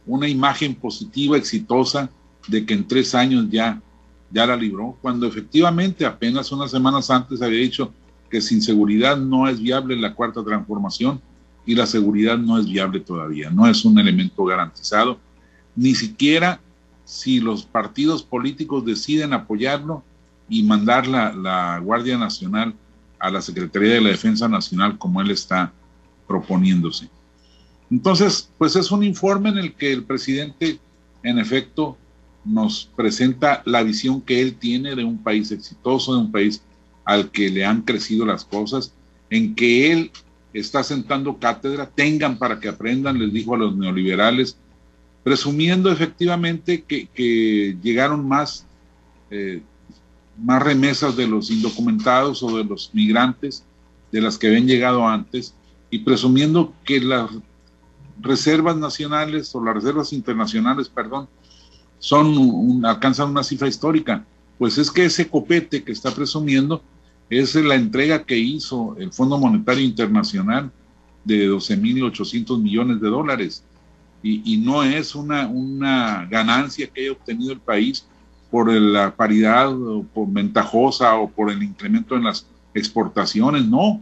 una 0.05 0.27
imagen 0.27 0.75
positiva, 0.75 1.37
exitosa, 1.37 2.09
de 2.47 2.65
que 2.65 2.73
en 2.73 2.87
tres 2.87 3.15
años 3.15 3.47
ya 3.49 3.81
ya 4.33 4.47
la 4.47 4.57
libró, 4.57 4.97
cuando 4.99 5.27
efectivamente 5.27 6.05
apenas 6.05 6.51
unas 6.51 6.71
semanas 6.71 7.09
antes 7.11 7.41
había 7.41 7.59
dicho 7.59 7.93
que 8.31 8.41
sin 8.41 8.63
seguridad 8.63 9.15
no 9.15 9.47
es 9.47 9.61
viable 9.61 9.95
la 9.95 10.15
cuarta 10.15 10.43
transformación 10.43 11.21
y 11.67 11.75
la 11.75 11.85
seguridad 11.85 12.37
no 12.37 12.57
es 12.57 12.65
viable 12.65 12.99
todavía, 12.99 13.51
no 13.51 13.67
es 13.67 13.85
un 13.85 13.99
elemento 13.99 14.43
garantizado, 14.43 15.19
ni 15.75 15.93
siquiera 15.93 16.59
si 17.05 17.39
los 17.39 17.63
partidos 17.63 18.23
políticos 18.23 18.83
deciden 18.83 19.33
apoyarlo 19.33 20.03
y 20.49 20.63
mandar 20.63 21.05
la, 21.07 21.31
la 21.31 21.77
Guardia 21.77 22.17
Nacional 22.17 22.73
a 23.19 23.29
la 23.29 23.41
Secretaría 23.41 23.93
de 23.93 24.01
la 24.01 24.09
Defensa 24.09 24.47
Nacional 24.47 24.97
como 24.97 25.21
él 25.21 25.29
está 25.29 25.71
proponiéndose. 26.27 27.07
Entonces, 27.91 28.49
pues 28.57 28.75
es 28.75 28.89
un 28.89 29.03
informe 29.03 29.49
en 29.49 29.59
el 29.59 29.73
que 29.75 29.93
el 29.93 30.03
presidente, 30.03 30.79
en 31.21 31.37
efecto, 31.37 31.97
nos 32.45 32.89
presenta 32.95 33.61
la 33.65 33.83
visión 33.83 34.21
que 34.21 34.41
él 34.41 34.55
tiene 34.55 34.95
de 34.95 35.03
un 35.03 35.17
país 35.17 35.51
exitoso, 35.51 36.13
de 36.13 36.21
un 36.21 36.31
país 36.31 36.61
al 37.05 37.31
que 37.31 37.49
le 37.49 37.65
han 37.65 37.81
crecido 37.81 38.25
las 38.25 38.45
cosas, 38.45 38.93
en 39.29 39.55
que 39.55 39.91
él 39.91 40.11
está 40.53 40.83
sentando 40.83 41.37
cátedra, 41.37 41.89
tengan 41.89 42.37
para 42.37 42.59
que 42.59 42.69
aprendan, 42.69 43.19
les 43.19 43.33
dijo 43.33 43.55
a 43.55 43.57
los 43.57 43.75
neoliberales, 43.75 44.57
presumiendo 45.23 45.91
efectivamente 45.91 46.83
que, 46.83 47.77
llegaron 47.81 48.27
más, 48.27 48.65
eh, 49.31 49.61
más 50.37 50.61
remesas 50.61 51.15
de 51.15 51.27
los 51.27 51.49
indocumentados 51.49 52.43
o 52.43 52.57
de 52.57 52.65
los 52.65 52.91
migrantes 52.93 53.63
de 54.11 54.21
las 54.21 54.37
que 54.37 54.47
habían 54.47 54.67
llegado 54.67 55.07
antes, 55.07 55.55
y 55.89 55.99
presumiendo 55.99 56.73
que 56.83 56.99
las 56.99 57.29
reservas 58.21 58.77
nacionales 58.77 59.53
o 59.55 59.63
las 59.63 59.75
reservas 59.75 60.13
internacionales, 60.13 60.89
perdón, 60.89 61.27
son 62.03 62.85
alcanzan 62.85 63.29
una 63.29 63.45
cifra 63.45 63.69
histórica. 63.69 64.25
Pues 64.57 64.77
es 64.77 64.91
que 64.91 65.05
ese 65.05 65.29
copete 65.29 65.85
que 65.85 65.93
está 65.93 66.13
presumiendo 66.13 66.83
es 67.29 67.55
la 67.55 67.75
entrega 67.75 68.25
que 68.25 68.37
hizo 68.37 68.97
el 68.99 69.13
Fondo 69.13 69.37
Monetario 69.37 69.85
Internacional 69.85 70.69
de 71.23 71.49
12.800 71.49 72.61
millones 72.61 72.99
de 72.99 73.07
dólares. 73.07 73.63
Y, 74.21 74.57
no 74.57 74.83
es 74.83 75.15
una, 75.15 75.47
una 75.47 76.25
ganancia 76.25 76.87
que 76.87 77.03
haya 77.03 77.11
obtenido 77.13 77.53
el 77.53 77.59
país 77.61 78.05
por 78.51 78.69
la 78.69 79.15
paridad 79.15 79.71
o 79.73 80.03
por 80.03 80.27
ventajosa 80.29 81.15
o 81.15 81.29
por 81.29 81.51
el 81.51 81.63
incremento 81.63 82.17
en 82.17 82.25
las 82.25 82.45
exportaciones, 82.73 83.65
no. 83.65 84.01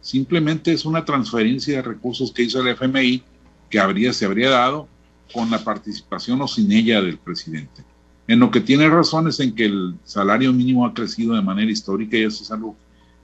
Simplemente 0.00 0.72
es 0.72 0.84
una 0.84 1.04
transferencia 1.04 1.76
de 1.76 1.82
recursos 1.82 2.30
que 2.32 2.44
hizo 2.44 2.60
el 2.60 2.68
FMI 2.68 3.24
que 3.68 3.80
habría, 3.80 4.12
se 4.12 4.24
habría 4.24 4.50
dado 4.50 4.88
con 5.32 5.50
la 5.50 5.62
participación 5.62 6.40
o 6.42 6.48
sin 6.48 6.70
ella 6.72 7.00
del 7.00 7.18
presidente. 7.18 7.84
En 8.26 8.38
lo 8.38 8.50
que 8.50 8.60
tiene 8.60 8.88
razón 8.88 9.28
es 9.28 9.40
en 9.40 9.54
que 9.54 9.64
el 9.64 9.96
salario 10.04 10.52
mínimo 10.52 10.86
ha 10.86 10.94
crecido 10.94 11.34
de 11.34 11.42
manera 11.42 11.70
histórica 11.70 12.16
y 12.16 12.22
eso 12.22 12.44
es 12.44 12.50
algo 12.50 12.76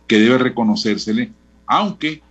que 0.07 0.19
debe 0.19 0.39
reconocérsele, 0.39 1.33
aunque 1.67 2.23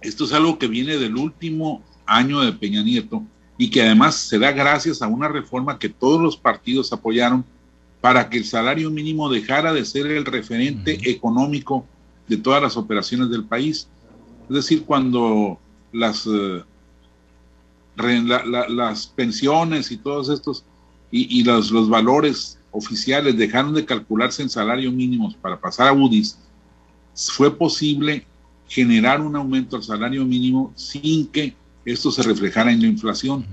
esto 0.00 0.24
es 0.24 0.32
algo 0.32 0.58
que 0.58 0.66
viene 0.66 0.96
del 0.98 1.16
último 1.16 1.82
año 2.06 2.40
de 2.40 2.52
Peña 2.52 2.82
Nieto 2.82 3.22
y 3.56 3.70
que 3.70 3.82
además 3.82 4.16
se 4.16 4.38
da 4.38 4.52
gracias 4.52 5.02
a 5.02 5.06
una 5.06 5.28
reforma 5.28 5.78
que 5.78 5.88
todos 5.88 6.20
los 6.20 6.36
partidos 6.36 6.92
apoyaron 6.92 7.44
para 8.00 8.28
que 8.28 8.38
el 8.38 8.44
salario 8.44 8.90
mínimo 8.90 9.30
dejara 9.30 9.72
de 9.72 9.84
ser 9.84 10.06
el 10.08 10.24
referente 10.24 10.98
económico 11.08 11.86
de 12.26 12.36
todas 12.36 12.60
las 12.60 12.76
operaciones 12.76 13.30
del 13.30 13.44
país. 13.44 13.88
Es 14.48 14.56
decir, 14.56 14.84
cuando 14.84 15.58
las, 15.92 16.26
eh, 16.26 16.64
las 17.96 19.06
pensiones 19.06 19.90
y 19.90 19.96
todos 19.96 20.28
estos 20.28 20.64
y, 21.10 21.44
los, 21.44 21.70
los, 21.70 21.90
valores 21.90 22.58
oficiales 22.70 23.36
dejaron 23.36 23.74
de 23.74 23.84
calcularse 23.84 24.42
en 24.42 24.48
salario 24.48 24.90
mínimos 24.90 25.34
para 25.34 25.60
pasar 25.60 25.88
a 25.88 25.92
UDIs, 25.92 26.38
fue 27.14 27.54
posible 27.54 28.24
generar 28.66 29.20
un 29.20 29.36
aumento 29.36 29.76
al 29.76 29.82
salario 29.82 30.24
mínimo 30.24 30.72
sin 30.74 31.26
que 31.26 31.54
esto 31.84 32.10
se 32.10 32.22
reflejara 32.22 32.72
en 32.72 32.80
la 32.80 32.86
inflación. 32.86 33.44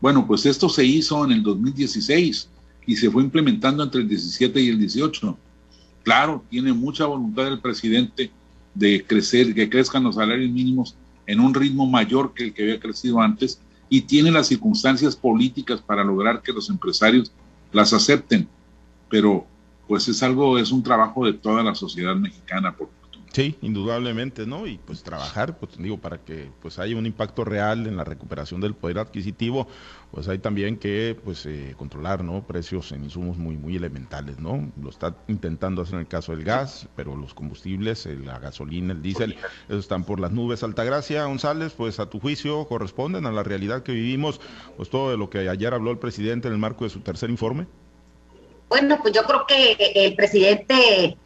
Bueno, 0.00 0.26
pues 0.26 0.46
esto 0.46 0.68
se 0.68 0.84
hizo 0.84 1.24
en 1.24 1.32
el 1.32 1.42
2016 1.42 2.48
y 2.86 2.96
se 2.96 3.10
fue 3.10 3.22
implementando 3.22 3.82
entre 3.82 4.02
el 4.02 4.08
17 4.08 4.60
y 4.60 4.68
el 4.68 4.78
18. 4.78 5.36
Claro, 6.02 6.44
tiene 6.50 6.72
mucha 6.72 7.06
voluntad 7.06 7.48
el 7.48 7.60
presidente 7.60 8.30
de 8.74 9.04
crecer, 9.04 9.54
que 9.54 9.68
crezcan 9.68 10.04
los 10.04 10.16
salarios 10.16 10.50
mínimos 10.50 10.96
en 11.26 11.40
un 11.40 11.54
ritmo 11.54 11.86
mayor 11.86 12.34
que 12.34 12.44
el 12.44 12.54
que 12.54 12.62
había 12.62 12.80
crecido 12.80 13.20
antes, 13.20 13.60
y 13.92 14.00
tiene 14.00 14.30
las 14.30 14.46
circunstancias 14.46 15.14
políticas 15.14 15.82
para 15.82 16.02
lograr 16.02 16.40
que 16.40 16.54
los 16.54 16.70
empresarios 16.70 17.30
las 17.72 17.92
acepten. 17.92 18.48
Pero 19.10 19.46
pues 19.86 20.08
es 20.08 20.22
algo, 20.22 20.56
es 20.56 20.72
un 20.72 20.82
trabajo 20.82 21.26
de 21.26 21.34
toda 21.34 21.62
la 21.62 21.74
sociedad 21.74 22.16
mexicana, 22.16 22.74
por 22.74 22.88
Sí, 23.32 23.56
indudablemente, 23.62 24.46
¿no? 24.46 24.66
Y 24.66 24.76
pues 24.76 25.02
trabajar, 25.02 25.58
pues 25.58 25.78
digo, 25.78 25.96
para 25.96 26.18
que 26.18 26.50
pues 26.60 26.78
haya 26.78 26.96
un 26.96 27.06
impacto 27.06 27.44
real 27.44 27.86
en 27.86 27.96
la 27.96 28.04
recuperación 28.04 28.60
del 28.60 28.74
poder 28.74 28.98
adquisitivo, 28.98 29.66
pues 30.10 30.28
hay 30.28 30.38
también 30.38 30.76
que 30.76 31.18
pues 31.24 31.46
eh, 31.46 31.74
controlar, 31.78 32.22
¿no? 32.22 32.46
Precios 32.46 32.92
en 32.92 33.04
insumos 33.04 33.38
muy 33.38 33.56
muy 33.56 33.76
elementales, 33.76 34.38
¿no? 34.38 34.70
Lo 34.80 34.90
está 34.90 35.16
intentando 35.28 35.80
hacer 35.80 35.94
en 35.94 36.00
el 36.00 36.08
caso 36.08 36.36
del 36.36 36.44
gas, 36.44 36.88
pero 36.94 37.16
los 37.16 37.32
combustibles, 37.32 38.04
la 38.04 38.38
gasolina, 38.38 38.92
el 38.92 39.00
diésel, 39.00 39.38
eso 39.66 39.78
están 39.78 40.04
por 40.04 40.20
las 40.20 40.32
nubes. 40.32 40.62
Altagracia, 40.62 41.24
González, 41.24 41.72
pues 41.72 42.00
a 42.00 42.10
tu 42.10 42.20
juicio 42.20 42.66
corresponden 42.66 43.24
a 43.24 43.32
la 43.32 43.42
realidad 43.42 43.82
que 43.82 43.92
vivimos, 43.92 44.42
pues 44.76 44.90
todo 44.90 45.10
de 45.10 45.16
lo 45.16 45.30
que 45.30 45.48
ayer 45.48 45.72
habló 45.72 45.90
el 45.90 45.98
presidente 45.98 46.48
en 46.48 46.54
el 46.54 46.60
marco 46.60 46.84
de 46.84 46.90
su 46.90 47.00
tercer 47.00 47.30
informe. 47.30 47.66
Bueno, 48.68 48.98
pues 49.00 49.14
yo 49.14 49.22
creo 49.24 49.46
que 49.46 49.76
el 49.94 50.14
presidente 50.16 51.16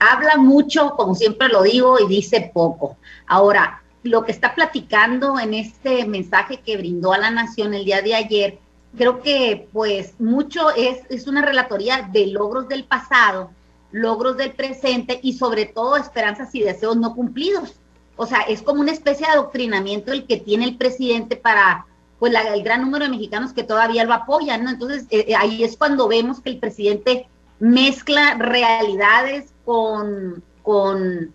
habla 0.00 0.36
mucho, 0.36 0.94
como 0.96 1.14
siempre 1.14 1.48
lo 1.48 1.62
digo, 1.62 1.98
y 2.00 2.08
dice 2.08 2.50
poco. 2.52 2.96
Ahora, 3.26 3.82
lo 4.02 4.24
que 4.24 4.32
está 4.32 4.54
platicando 4.54 5.38
en 5.38 5.54
este 5.54 6.06
mensaje 6.06 6.60
que 6.60 6.76
brindó 6.76 7.12
a 7.12 7.18
la 7.18 7.30
nación 7.30 7.74
el 7.74 7.84
día 7.84 8.02
de 8.02 8.14
ayer, 8.14 8.58
creo 8.96 9.22
que 9.22 9.68
pues 9.72 10.14
mucho 10.18 10.70
es, 10.70 11.02
es 11.10 11.26
una 11.26 11.42
relatoría 11.42 12.08
de 12.10 12.26
logros 12.28 12.66
del 12.66 12.84
pasado, 12.84 13.50
logros 13.92 14.36
del 14.36 14.52
presente 14.52 15.20
y 15.22 15.34
sobre 15.34 15.66
todo 15.66 15.96
esperanzas 15.96 16.54
y 16.54 16.62
deseos 16.62 16.96
no 16.96 17.14
cumplidos. 17.14 17.74
O 18.16 18.26
sea, 18.26 18.40
es 18.40 18.62
como 18.62 18.80
una 18.80 18.92
especie 18.92 19.26
de 19.26 19.32
adoctrinamiento 19.32 20.12
el 20.12 20.26
que 20.26 20.38
tiene 20.38 20.64
el 20.64 20.76
presidente 20.76 21.36
para 21.36 21.86
pues 22.18 22.34
el 22.34 22.62
gran 22.62 22.82
número 22.82 23.06
de 23.06 23.10
mexicanos 23.10 23.54
que 23.54 23.64
todavía 23.64 24.04
lo 24.04 24.12
apoyan, 24.12 24.62
¿no? 24.62 24.70
Entonces 24.70 25.06
eh, 25.10 25.24
eh, 25.28 25.34
ahí 25.34 25.64
es 25.64 25.76
cuando 25.76 26.06
vemos 26.06 26.40
que 26.40 26.50
el 26.50 26.58
presidente 26.58 27.26
mezcla 27.58 28.34
realidades 28.34 29.54
con, 29.70 30.42
con 30.64 31.32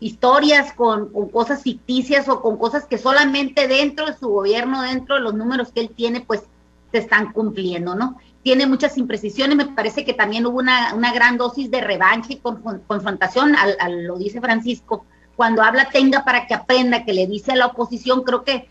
historias, 0.00 0.72
con, 0.72 1.12
cosas 1.30 1.62
ficticias 1.62 2.28
o 2.28 2.42
con 2.42 2.56
cosas 2.56 2.84
que 2.84 2.98
solamente 2.98 3.68
dentro 3.68 4.06
de 4.06 4.18
su 4.18 4.28
gobierno, 4.28 4.82
dentro 4.82 5.14
de 5.14 5.20
los 5.20 5.34
números 5.34 5.70
que 5.70 5.82
él 5.82 5.90
tiene, 5.94 6.20
pues 6.20 6.42
se 6.90 6.98
están 6.98 7.32
cumpliendo, 7.32 7.94
¿no? 7.94 8.18
Tiene 8.42 8.66
muchas 8.66 8.98
imprecisiones, 8.98 9.56
me 9.56 9.66
parece 9.66 10.04
que 10.04 10.14
también 10.14 10.46
hubo 10.46 10.58
una, 10.58 11.12
gran 11.14 11.36
dosis 11.36 11.70
de 11.70 11.80
revancha 11.80 12.32
y 12.32 12.40
confrontación, 12.88 13.54
lo 13.88 14.18
dice 14.18 14.40
Francisco, 14.40 15.04
cuando 15.36 15.62
habla 15.62 15.88
tenga 15.88 16.24
para 16.24 16.48
que 16.48 16.54
aprenda, 16.54 17.04
que 17.04 17.12
le 17.12 17.28
dice 17.28 17.52
a 17.52 17.56
la 17.56 17.66
oposición, 17.66 18.24
creo 18.24 18.42
que 18.42 18.68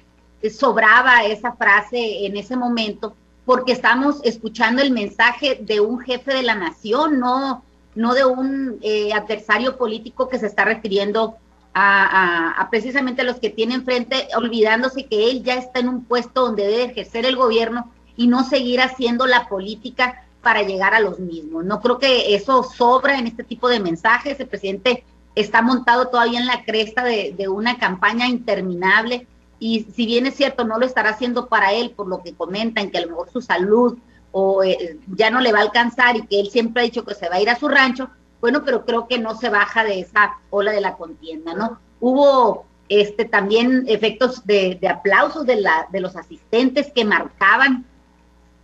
sobraba 0.49 1.23
esa 1.23 1.53
frase 1.53 2.25
en 2.25 2.35
ese 2.35 2.57
momento, 2.57 3.15
porque 3.45 3.71
estamos 3.71 4.19
escuchando 4.25 4.81
el 4.81 4.91
mensaje 4.91 5.57
de 5.61 5.79
un 5.79 5.99
jefe 5.99 6.33
de 6.33 6.43
la 6.43 6.55
nación, 6.55 7.17
no, 7.17 7.63
no 7.95 8.13
de 8.13 8.25
un 8.25 8.77
eh, 8.81 9.13
adversario 9.13 9.77
político 9.77 10.29
que 10.29 10.39
se 10.39 10.47
está 10.47 10.65
refiriendo 10.65 11.37
a, 11.73 12.67
precisamente 12.71 13.21
a 13.21 13.25
los 13.25 13.37
que 13.37 13.49
tienen 13.49 13.83
frente, 13.83 14.29
olvidándose 14.37 15.07
que 15.07 15.29
él 15.29 15.43
ya 15.43 15.55
está 15.55 15.79
en 15.79 15.89
un 15.89 16.05
puesto 16.05 16.45
donde 16.45 16.65
debe 16.65 16.85
ejercer 16.85 17.25
el 17.25 17.35
gobierno 17.35 17.91
y 18.15 18.27
no 18.27 18.45
seguir 18.45 18.79
haciendo 18.79 19.27
la 19.27 19.49
política 19.49 20.23
para 20.41 20.61
llegar 20.61 20.93
a 20.93 21.01
los 21.01 21.19
mismos. 21.19 21.65
No 21.65 21.81
creo 21.81 21.99
que 21.99 22.33
eso 22.33 22.63
sobra 22.63 23.19
en 23.19 23.27
este 23.27 23.43
tipo 23.43 23.67
de 23.67 23.81
mensajes. 23.81 24.39
El 24.39 24.47
presidente 24.47 25.03
está 25.35 25.61
montado 25.61 26.07
todavía 26.07 26.39
en 26.39 26.45
la 26.45 26.63
cresta 26.63 27.03
de, 27.03 27.35
de 27.37 27.49
una 27.49 27.77
campaña 27.77 28.27
interminable 28.29 29.27
y 29.59 29.87
si 29.95 30.05
bien 30.05 30.25
es 30.25 30.35
cierto, 30.35 30.63
no 30.63 30.79
lo 30.79 30.85
estará 30.85 31.11
haciendo 31.11 31.47
para 31.47 31.73
él, 31.73 31.91
por 31.91 32.07
lo 32.07 32.21
que 32.21 32.33
comentan, 32.33 32.89
que 32.89 32.97
a 32.97 33.01
lo 33.01 33.07
mejor 33.07 33.29
su 33.31 33.41
salud 33.41 33.97
o 34.37 34.65
eh, 34.65 34.99
ya 35.15 35.29
no 35.29 35.39
le 35.39 35.53
va 35.53 35.59
a 35.59 35.61
alcanzar 35.61 36.17
y 36.17 36.27
que 36.27 36.41
él 36.41 36.49
siempre 36.49 36.81
ha 36.81 36.85
dicho 36.85 37.05
que 37.05 37.15
se 37.15 37.29
va 37.29 37.35
a 37.35 37.41
ir 37.41 37.49
a 37.49 37.57
su 37.57 37.69
rancho, 37.69 38.09
bueno, 38.41 38.63
pero 38.65 38.83
creo 38.83 39.07
que 39.07 39.17
no 39.17 39.33
se 39.37 39.47
baja 39.47 39.85
de 39.85 40.01
esa 40.01 40.33
ola 40.49 40.73
de 40.73 40.81
la 40.81 40.97
contienda, 40.97 41.53
¿no? 41.53 41.79
Hubo 42.01 42.65
este 42.89 43.23
también 43.23 43.85
efectos 43.87 44.45
de, 44.45 44.77
aplausos 44.89 45.45
de, 45.45 45.61
la, 45.61 45.87
de 45.89 46.01
los 46.01 46.17
asistentes 46.17 46.91
que 46.93 47.05
marcaban 47.05 47.85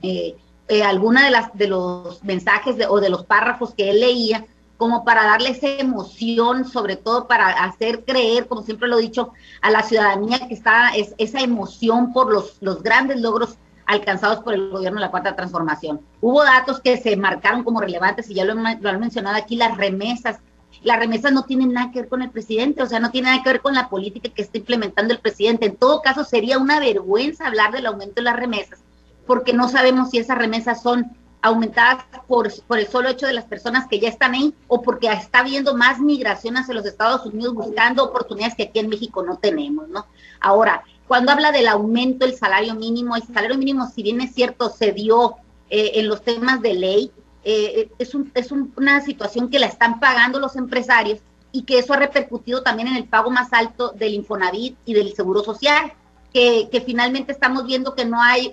eh, 0.01 0.35
eh, 0.67 0.83
alguna 0.83 1.23
de 1.23 1.31
las 1.31 1.57
de 1.57 1.67
los 1.67 2.21
mensajes 2.21 2.75
o 2.89 2.99
de 2.99 3.09
los 3.09 3.25
párrafos 3.25 3.73
que 3.73 3.91
él 3.91 4.01
leía 4.01 4.45
como 4.75 5.05
para 5.05 5.23
darle 5.23 5.51
esa 5.51 5.67
emoción, 5.67 6.65
sobre 6.65 6.97
todo 6.97 7.29
para 7.29 7.47
hacer 7.47 8.03
creer, 8.03 8.47
como 8.47 8.63
siempre 8.63 8.89
lo 8.89 8.99
he 8.99 9.03
dicho, 9.03 9.31
a 9.61 9.71
la 9.71 9.83
ciudadanía 9.83 10.49
que 10.49 10.53
está 10.53 10.89
es, 10.89 11.15
esa 11.17 11.39
emoción 11.39 12.11
por 12.11 12.29
los, 12.29 12.57
los 12.59 12.83
grandes 12.83 13.21
logros 13.21 13.55
alcanzados 13.91 14.39
por 14.39 14.53
el 14.53 14.69
gobierno 14.69 14.99
de 14.99 15.05
la 15.05 15.11
Cuarta 15.11 15.35
Transformación. 15.35 15.99
Hubo 16.21 16.43
datos 16.43 16.79
que 16.79 16.97
se 16.97 17.17
marcaron 17.17 17.63
como 17.63 17.81
relevantes 17.81 18.29
y 18.29 18.33
ya 18.33 18.45
lo, 18.45 18.55
lo 18.55 18.89
han 18.89 18.99
mencionado 18.99 19.35
aquí, 19.35 19.57
las 19.57 19.77
remesas. 19.77 20.39
Las 20.81 20.97
remesas 20.97 21.33
no 21.33 21.43
tienen 21.43 21.73
nada 21.73 21.91
que 21.91 21.99
ver 21.99 22.09
con 22.09 22.21
el 22.21 22.31
presidente, 22.31 22.81
o 22.81 22.85
sea, 22.85 23.01
no 23.01 23.11
tiene 23.11 23.29
nada 23.29 23.43
que 23.43 23.49
ver 23.49 23.61
con 23.61 23.75
la 23.75 23.89
política 23.89 24.29
que 24.29 24.41
está 24.41 24.57
implementando 24.57 25.13
el 25.13 25.19
presidente. 25.19 25.65
En 25.65 25.75
todo 25.75 26.01
caso, 26.01 26.23
sería 26.23 26.57
una 26.57 26.79
vergüenza 26.79 27.47
hablar 27.47 27.73
del 27.73 27.85
aumento 27.85 28.15
de 28.15 28.21
las 28.23 28.37
remesas, 28.37 28.79
porque 29.27 29.51
no 29.51 29.67
sabemos 29.67 30.09
si 30.09 30.19
esas 30.19 30.37
remesas 30.37 30.81
son 30.81 31.11
aumentadas 31.41 32.05
por, 32.27 32.49
por 32.63 32.79
el 32.79 32.87
solo 32.87 33.09
hecho 33.09 33.27
de 33.27 33.33
las 33.33 33.45
personas 33.45 33.87
que 33.87 33.99
ya 33.99 34.07
están 34.07 34.35
ahí 34.35 34.53
o 34.67 34.81
porque 34.81 35.07
está 35.07 35.39
habiendo 35.39 35.75
más 35.75 35.99
migración 35.99 36.55
hacia 36.55 36.75
los 36.75 36.85
Estados 36.85 37.25
Unidos 37.25 37.55
buscando 37.55 38.05
oportunidades 38.05 38.55
que 38.55 38.63
aquí 38.63 38.79
en 38.79 38.89
México 38.89 39.23
no 39.23 39.37
tenemos, 39.37 39.89
¿no? 39.89 40.05
Ahora, 40.39 40.83
cuando 41.11 41.33
habla 41.33 41.51
del 41.51 41.67
aumento 41.67 42.25
del 42.25 42.37
salario 42.37 42.73
mínimo, 42.73 43.17
el 43.17 43.23
salario 43.23 43.57
mínimo, 43.57 43.85
si 43.85 44.01
bien 44.01 44.21
es 44.21 44.33
cierto, 44.33 44.69
se 44.69 44.93
dio 44.93 45.35
eh, 45.69 45.91
en 45.95 46.07
los 46.07 46.21
temas 46.21 46.61
de 46.61 46.73
ley. 46.73 47.11
Eh, 47.43 47.89
es, 47.99 48.15
es 48.33 48.51
una 48.53 49.01
situación 49.01 49.49
que 49.49 49.59
la 49.59 49.65
están 49.65 49.99
pagando 49.99 50.39
los 50.39 50.55
empresarios 50.55 51.19
y 51.51 51.63
que 51.63 51.79
eso 51.79 51.91
ha 51.91 51.97
repercutido 51.97 52.63
también 52.63 52.87
en 52.87 52.95
el 52.95 53.09
pago 53.09 53.29
más 53.29 53.51
alto 53.51 53.89
del 53.89 54.13
Infonavit 54.13 54.77
y 54.85 54.93
del 54.93 55.13
Seguro 55.13 55.43
Social, 55.43 55.91
que, 56.33 56.81
finalmente 56.85 57.33
estamos 57.33 57.65
viendo 57.65 57.93
que 57.93 58.05
no 58.05 58.21
hay 58.21 58.49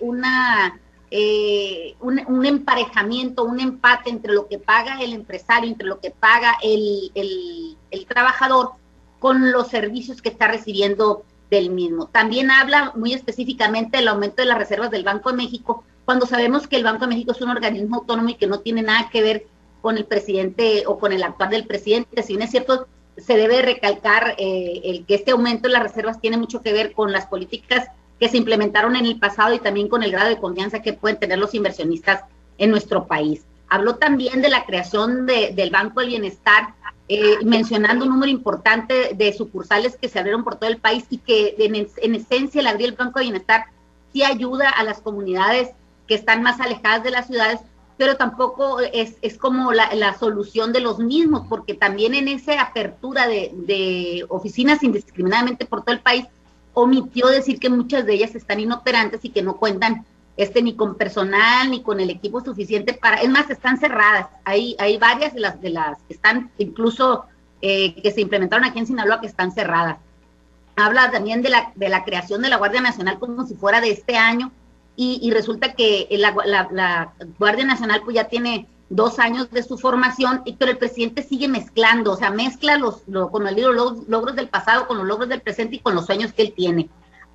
eh, 1.13 1.95
un, 2.01 2.45
emparejamiento, 2.45 3.45
un 3.45 3.61
empate 3.61 4.11
entre 4.11 4.33
lo 4.33 4.49
que 4.49 4.59
paga 4.59 5.01
el 5.01 5.13
empresario, 5.13 5.71
entre 5.71 5.87
lo 5.87 6.01
que 6.01 6.11
paga 6.11 6.57
el, 6.61 7.77
trabajador 8.09 8.73
con 9.21 9.53
los 9.53 9.69
servicios 9.69 10.21
que 10.21 10.31
está 10.31 10.49
recibiendo 10.49 11.23
del 11.51 11.71
mismo. 11.71 12.07
También 12.09 12.51
habla 12.51 12.93
muy 12.95 13.13
específicamente 13.13 13.99
del 13.99 14.09
aumento 14.09 14.43
de 14.43 14.47
las 14.47 14.59
reservas 14.59 14.91
del 14.91 15.05
Banco 15.05 15.31
de 15.31 15.37
México, 15.37 15.85
cuando 16.05 16.27
sabemos 16.27 16.67
que 16.67 16.77
el 16.77 16.85
Banco 16.85 17.01
de 17.01 17.15
México 17.15 17.33
es 17.33 17.41
un 17.41 17.51
organismo 17.51 17.97
autónomo 17.97 18.31
y 18.31 18.35
que 18.35 18.47
no 18.47 18.61
tiene 18.61 18.83
nada 18.83 19.09
que 19.11 19.23
ver 19.23 19.47
con 19.81 19.97
el 19.97 20.07
presidente 20.07 20.85
o 20.87 20.99
con 20.99 21.13
el 21.13 21.23
actual 21.23 21.51
del 21.51 21.67
presidente. 21.67 22.23
Si 22.23 22.35
bien 22.35 22.43
es 22.43 22.51
cierto, 22.51 22.89
se 23.17 23.37
debe 23.37 23.63
recalcar 23.63 24.35
eh, 24.39 24.81
el 24.85 25.05
que 25.05 25.17
este 25.17 25.33
aumento 25.33 25.69
de 25.69 25.75
las 25.75 25.83
reservas 25.83 26.21
tiene 26.21 26.37
mucho 26.37 26.63
que 26.63 26.73
ver 26.73 26.93
con 26.93 27.13
las 27.13 27.27
políticas 27.27 27.89
que 28.19 28.29
se 28.29 28.37
implementaron 28.37 28.97
en 28.97 29.07
el 29.07 29.19
pasado 29.19 29.55
y 29.55 29.59
también 29.59 29.89
con 29.89 30.03
el 30.03 30.11
grado 30.11 30.29
de 30.29 30.39
confianza 30.39 30.83
que 30.83 30.93
pueden 30.93 31.19
tener 31.19 31.39
los 31.39 31.55
inversionistas 31.55 32.25
en 32.59 32.71
nuestro 32.71 33.07
país. 33.07 33.45
Habló 33.69 33.97
también 33.97 34.41
de 34.41 34.49
la 34.49 34.65
creación 34.65 35.27
del 35.27 35.71
Banco 35.71 36.01
del 36.01 36.09
Bienestar, 36.09 36.75
eh, 37.11 37.39
mencionando 37.43 38.05
un 38.05 38.11
número 38.11 38.31
importante 38.31 39.15
de 39.15 39.33
sucursales 39.33 39.97
que 39.97 40.11
se 40.11 40.19
abrieron 40.19 40.45
por 40.45 40.57
todo 40.57 40.69
el 40.69 40.77
país 40.77 41.07
y 41.09 41.17
que 41.17 41.55
en, 41.59 42.15
esencia 42.15 42.61
el 42.61 42.67
abrir 42.67 42.91
el 42.91 42.97
Banco 42.97 43.19
del 43.19 43.31
Bienestar 43.31 43.65
sí 44.13 44.23
ayuda 44.23 44.69
a 44.69 44.85
las 44.85 45.01
comunidades 45.01 45.71
que 46.07 46.15
están 46.15 46.43
más 46.43 46.61
alejadas 46.61 47.03
de 47.03 47.11
las 47.11 47.27
ciudades, 47.27 47.61
pero 47.97 48.17
tampoco 48.19 48.81
es, 48.81 49.17
como 49.39 49.73
la, 49.73 50.19
solución 50.19 50.73
de 50.75 50.81
los 50.81 50.99
mismos, 50.99 51.47
porque 51.49 51.73
también 51.73 52.15
en 52.15 52.29
esa 52.29 52.61
apertura 52.61 53.27
de, 53.27 53.53
de 53.55 54.27
oficinas 54.29 54.83
indiscriminadamente 54.83 55.65
por 55.65 55.83
todo 55.83 55.95
el 55.95 56.01
país, 56.01 56.27
omitió 56.75 57.27
decir 57.29 57.59
que 57.59 57.71
muchas 57.71 58.05
de 58.05 58.15
ellas 58.15 58.35
están 58.35 58.61
inoperantes 58.61 59.25
y 59.25 59.31
que 59.31 59.43
no 59.43 59.57
cuentan 59.57 60.05
este 60.39 60.63
ni 60.63 60.75
con 60.75 60.95
personal 60.95 61.71
ni 61.71 61.83
con 61.83 62.01
el 62.01 62.11
equipo 62.11 62.41
suficiente 62.41 62.95
para, 62.95 63.17
es 63.17 63.29
más, 63.29 63.51
están 63.51 63.79
cerradas. 63.79 64.29
Hay, 64.45 64.77
hay 64.79 64.97
varias 64.97 65.35
de 65.35 65.41
las 65.41 65.61
de 65.61 65.71
las 65.71 65.99
que 66.07 66.15
están 66.15 66.51
incluso 66.59 67.25
eh, 67.61 68.01
que 68.01 68.13
se 68.13 68.21
implementaron 68.21 68.65
aquí 68.65 68.79
en 68.79 68.87
Sinaloa 68.87 69.21
que 69.21 69.27
están 69.27 69.53
cerradas. 69.53 69.99
Habla 70.77 71.11
también 71.11 71.43
de 71.43 71.51
la, 71.51 71.73
de 71.75 71.89
la 71.89 72.05
creación 72.05 72.41
de 72.41 72.49
la 72.49 72.57
Guardia 72.57 72.81
Nacional 72.81 73.19
como 73.19 73.47
si 73.47 73.57
fuera 73.57 73.81
de 73.81 73.91
este 73.91 74.17
año 74.17 74.53
y, 74.95 75.19
y 75.21 75.33
resulta 75.33 75.75
que 75.75 76.07
la, 76.13 77.13
Guardia 77.39 77.65
Nacional 77.65 78.03
pues 78.05 78.15
ya 78.15 78.25
tiene 78.29 78.69
dos 78.91 79.19
años 79.19 79.51
de 79.51 79.65
su 79.65 79.77
formación, 79.77 80.43
pero 80.59 80.71
el 80.71 80.79
presidente 80.79 81.23
sigue 81.23 81.49
mezclando, 81.49 82.13
o 82.13 82.17
sea, 82.17 82.31
mezcla 82.31 82.79
los, 82.79 83.03
con 83.31 83.45
los 83.45 84.09
logros 84.09 84.37
del 84.37 84.49
pasado, 84.49 84.87
con 84.87 84.99
los 84.99 85.07
logros 85.07 85.29
del 85.29 85.41
presente 85.41 85.77
y 85.77 85.81
con 85.81 85.95
los 85.95 86.07
sueños 86.07 86.33
que 86.33 86.43
él 86.43 86.53
tiene. 86.57 86.89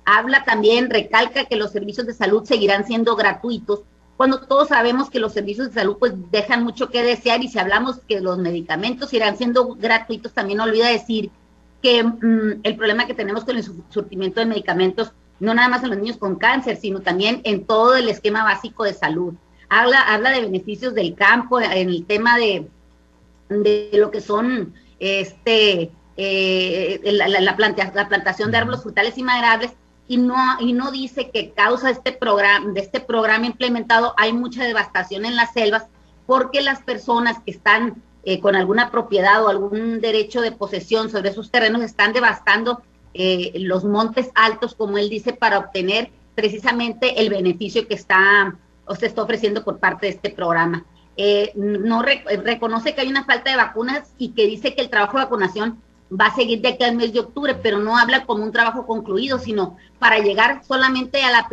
Habla 0.04 0.44
también, 0.44 0.90
recalca 0.90 1.44
que 1.44 1.56
los 1.56 1.72
servicios 1.72 2.06
de 2.06 2.14
salud 2.14 2.44
seguirán 2.44 2.86
siendo 2.86 3.16
gratuitos, 3.16 3.82
cuando 4.16 4.40
todos 4.40 4.68
sabemos 4.68 5.10
que 5.10 5.18
los 5.18 5.32
servicios 5.32 5.68
de 5.68 5.80
salud 5.80 5.96
pues 5.98 6.12
dejan 6.30 6.62
mucho 6.62 6.88
que 6.88 7.02
desear 7.02 7.42
y 7.42 7.48
si 7.48 7.58
hablamos 7.58 7.98
que 8.06 8.20
los 8.20 8.38
medicamentos 8.38 9.12
irán 9.12 9.36
siendo 9.36 9.74
gratuitos, 9.74 10.32
también 10.32 10.60
olvida 10.60 10.88
decir 10.88 11.30
que 11.82 12.02
mm, 12.02 12.60
el 12.62 12.76
problema 12.76 13.06
que 13.06 13.14
tenemos 13.14 13.44
con 13.44 13.56
el 13.56 13.64
surtimiento 13.90 14.40
de 14.40 14.46
medicamentos, 14.46 15.12
no 15.40 15.52
nada 15.52 15.68
más 15.68 15.82
en 15.82 15.90
los 15.90 15.98
niños 15.98 16.16
con 16.16 16.36
cáncer, 16.36 16.76
sino 16.76 17.00
también 17.00 17.40
en 17.44 17.64
todo 17.66 17.96
el 17.96 18.08
esquema 18.08 18.44
básico 18.44 18.84
de 18.84 18.94
salud. 18.94 19.34
Habla, 19.68 20.00
habla 20.00 20.30
de 20.30 20.42
beneficios 20.42 20.94
del 20.94 21.14
campo 21.14 21.60
en 21.60 21.88
el 21.88 22.06
tema 22.06 22.38
de, 22.38 22.68
de 23.48 23.90
lo 23.94 24.12
que 24.12 24.20
son 24.20 24.74
este 25.00 25.90
eh, 26.16 27.00
la, 27.02 27.26
la, 27.28 27.56
plantación 27.56 28.52
de 28.52 28.56
árboles 28.56 28.82
frutales 28.82 29.18
y 29.18 29.24
maderables 29.24 29.72
y 30.06 30.18
no 30.18 30.36
y 30.60 30.72
no 30.72 30.90
dice 30.90 31.30
que 31.30 31.52
causa 31.52 31.90
este 31.90 32.12
programa 32.12 32.72
de 32.72 32.80
este 32.80 33.00
programa 33.00 33.46
implementado 33.46 34.14
hay 34.16 34.32
mucha 34.32 34.64
devastación 34.64 35.24
en 35.24 35.36
las 35.36 35.52
selvas 35.52 35.86
porque 36.26 36.60
las 36.60 36.82
personas 36.82 37.38
que 37.44 37.50
están 37.50 38.02
eh, 38.24 38.40
con 38.40 38.56
alguna 38.56 38.90
propiedad 38.90 39.44
o 39.44 39.48
algún 39.48 40.00
derecho 40.00 40.40
de 40.40 40.52
posesión 40.52 41.10
sobre 41.10 41.30
esos 41.30 41.50
terrenos 41.50 41.82
están 41.82 42.12
devastando 42.12 42.82
eh, 43.14 43.52
los 43.56 43.84
montes 43.84 44.30
altos 44.34 44.74
como 44.74 44.98
él 44.98 45.08
dice 45.08 45.32
para 45.32 45.58
obtener 45.58 46.10
precisamente 46.34 47.20
el 47.20 47.30
beneficio 47.30 47.86
que 47.86 47.94
está 47.94 48.56
o 48.86 48.94
se 48.94 49.06
está 49.06 49.22
ofreciendo 49.22 49.64
por 49.64 49.78
parte 49.78 50.06
de 50.06 50.12
este 50.12 50.30
programa. 50.30 50.84
Eh, 51.16 51.52
no 51.54 52.02
reconoce 52.02 52.94
que 52.94 53.02
hay 53.02 53.08
una 53.08 53.24
falta 53.24 53.50
de 53.50 53.56
vacunas 53.56 54.12
y 54.18 54.30
que 54.30 54.46
dice 54.46 54.74
que 54.74 54.82
el 54.82 54.90
trabajo 54.90 55.16
de 55.16 55.24
vacunación 55.24 55.80
va 56.10 56.26
a 56.26 56.34
seguir 56.34 56.60
de 56.60 56.68
aquí 56.68 56.84
al 56.84 56.96
mes 56.96 57.12
de 57.12 57.20
octubre, 57.20 57.54
pero 57.54 57.78
no 57.78 57.96
habla 57.96 58.26
como 58.26 58.44
un 58.44 58.52
trabajo 58.52 58.86
concluido, 58.86 59.38
sino 59.38 59.76
para 59.98 60.18
llegar 60.18 60.62
solamente 60.66 61.22
a, 61.22 61.30
la, 61.30 61.46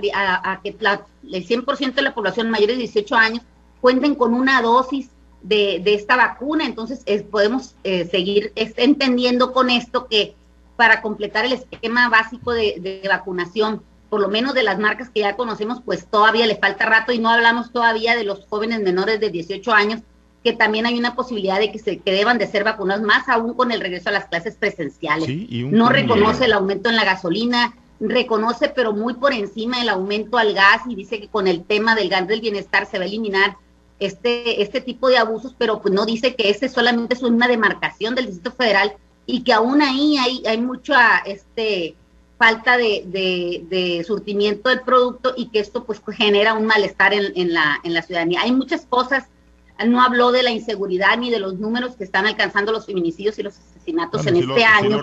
a, 0.43 0.61
que 0.61 0.69
el 0.69 1.47
100% 1.47 1.93
de 1.93 2.01
la 2.01 2.13
población 2.13 2.49
mayor 2.49 2.69
de 2.69 2.77
18 2.77 3.15
años 3.15 3.43
cuenten 3.79 4.15
con 4.15 4.33
una 4.33 4.61
dosis 4.61 5.09
de, 5.41 5.81
de 5.83 5.93
esta 5.93 6.15
vacuna. 6.15 6.65
Entonces, 6.65 7.03
podemos 7.23 7.75
eh, 7.83 8.05
seguir 8.05 8.51
entendiendo 8.55 9.53
con 9.53 9.69
esto 9.69 10.07
que 10.07 10.35
para 10.75 11.01
completar 11.01 11.45
el 11.45 11.53
esquema 11.53 12.09
básico 12.09 12.51
de, 12.51 12.77
de 12.79 13.07
vacunación 13.07 13.83
por 14.11 14.19
lo 14.19 14.27
menos 14.27 14.53
de 14.53 14.63
las 14.63 14.77
marcas 14.77 15.09
que 15.09 15.21
ya 15.21 15.37
conocemos, 15.37 15.81
pues 15.85 16.05
todavía 16.05 16.45
le 16.45 16.57
falta 16.57 16.85
rato 16.85 17.13
y 17.13 17.19
no 17.19 17.29
hablamos 17.29 17.71
todavía 17.71 18.13
de 18.13 18.25
los 18.25 18.45
jóvenes 18.49 18.81
menores 18.81 19.21
de 19.21 19.29
18 19.29 19.71
años, 19.71 20.01
que 20.43 20.53
también 20.53 20.85
hay 20.85 20.97
una 20.97 21.15
posibilidad 21.15 21.59
de 21.59 21.71
que, 21.71 21.79
se, 21.79 21.99
que 21.99 22.11
deban 22.11 22.37
de 22.37 22.47
ser 22.47 22.63
vacunados 22.63 23.03
más 23.03 23.29
aún 23.29 23.53
con 23.53 23.71
el 23.71 23.79
regreso 23.79 24.09
a 24.09 24.13
las 24.13 24.25
clases 24.25 24.55
presenciales. 24.55 25.29
no 25.69 25.89
reconoce 25.89 26.45
el 26.45 26.53
aumento 26.53 26.89
en 26.89 26.95
la 26.95 27.05
gasolina, 27.05 27.75
reconoce 27.99 28.69
pero 28.69 28.93
muy 28.93 29.13
por 29.13 29.33
encima 29.33 29.81
el 29.81 29.89
aumento 29.89 30.37
al 30.37 30.53
gas 30.53 30.81
y 30.89 30.95
dice 30.95 31.19
que 31.19 31.27
con 31.27 31.47
el 31.47 31.63
tema 31.63 31.95
del 31.95 32.09
gas 32.09 32.27
del 32.27 32.41
bienestar 32.41 32.87
se 32.87 32.97
va 32.97 33.03
a 33.03 33.07
eliminar 33.07 33.57
este, 33.99 34.63
este 34.63 34.81
tipo 34.81 35.09
de 35.09 35.19
abusos, 35.19 35.55
pero 35.55 35.79
pues 35.79 35.93
no 35.93 36.05
dice 36.05 36.35
que 36.35 36.49
ese 36.49 36.67
solamente 36.69 37.13
es 37.13 37.21
una 37.21 37.47
demarcación 37.47 38.15
del 38.15 38.25
Distrito 38.25 38.51
Federal 38.51 38.93
y 39.27 39.43
que 39.43 39.53
aún 39.53 39.83
ahí 39.83 40.17
hay, 40.17 40.43
hay 40.47 40.59
mucha 40.59 41.19
este 41.19 41.95
falta 42.39 42.75
de, 42.75 43.03
de, 43.05 44.03
surtimiento 44.03 44.69
del 44.69 44.81
producto 44.81 45.35
y 45.37 45.49
que 45.49 45.59
esto 45.59 45.83
pues 45.83 46.01
genera 46.17 46.55
un 46.55 46.65
malestar 46.65 47.13
en, 47.13 47.31
en, 47.35 47.53
la, 47.53 47.79
en 47.83 47.93
la 47.93 48.01
ciudadanía. 48.01 48.41
Hay 48.41 48.51
muchas 48.51 48.87
cosas, 48.87 49.25
no 49.85 50.01
habló 50.01 50.31
de 50.31 50.43
la 50.43 50.51
inseguridad 50.51 51.17
ni 51.17 51.29
de 51.29 51.39
los 51.39 51.59
números 51.59 51.95
que 51.95 52.03
están 52.03 52.25
alcanzando 52.25 52.71
los 52.71 52.85
feminicidios 52.85 53.37
y 53.39 53.43
los 53.43 53.57
asesinatos 53.57 54.25
en 54.27 54.37
este 54.37 54.63
año. 54.63 55.01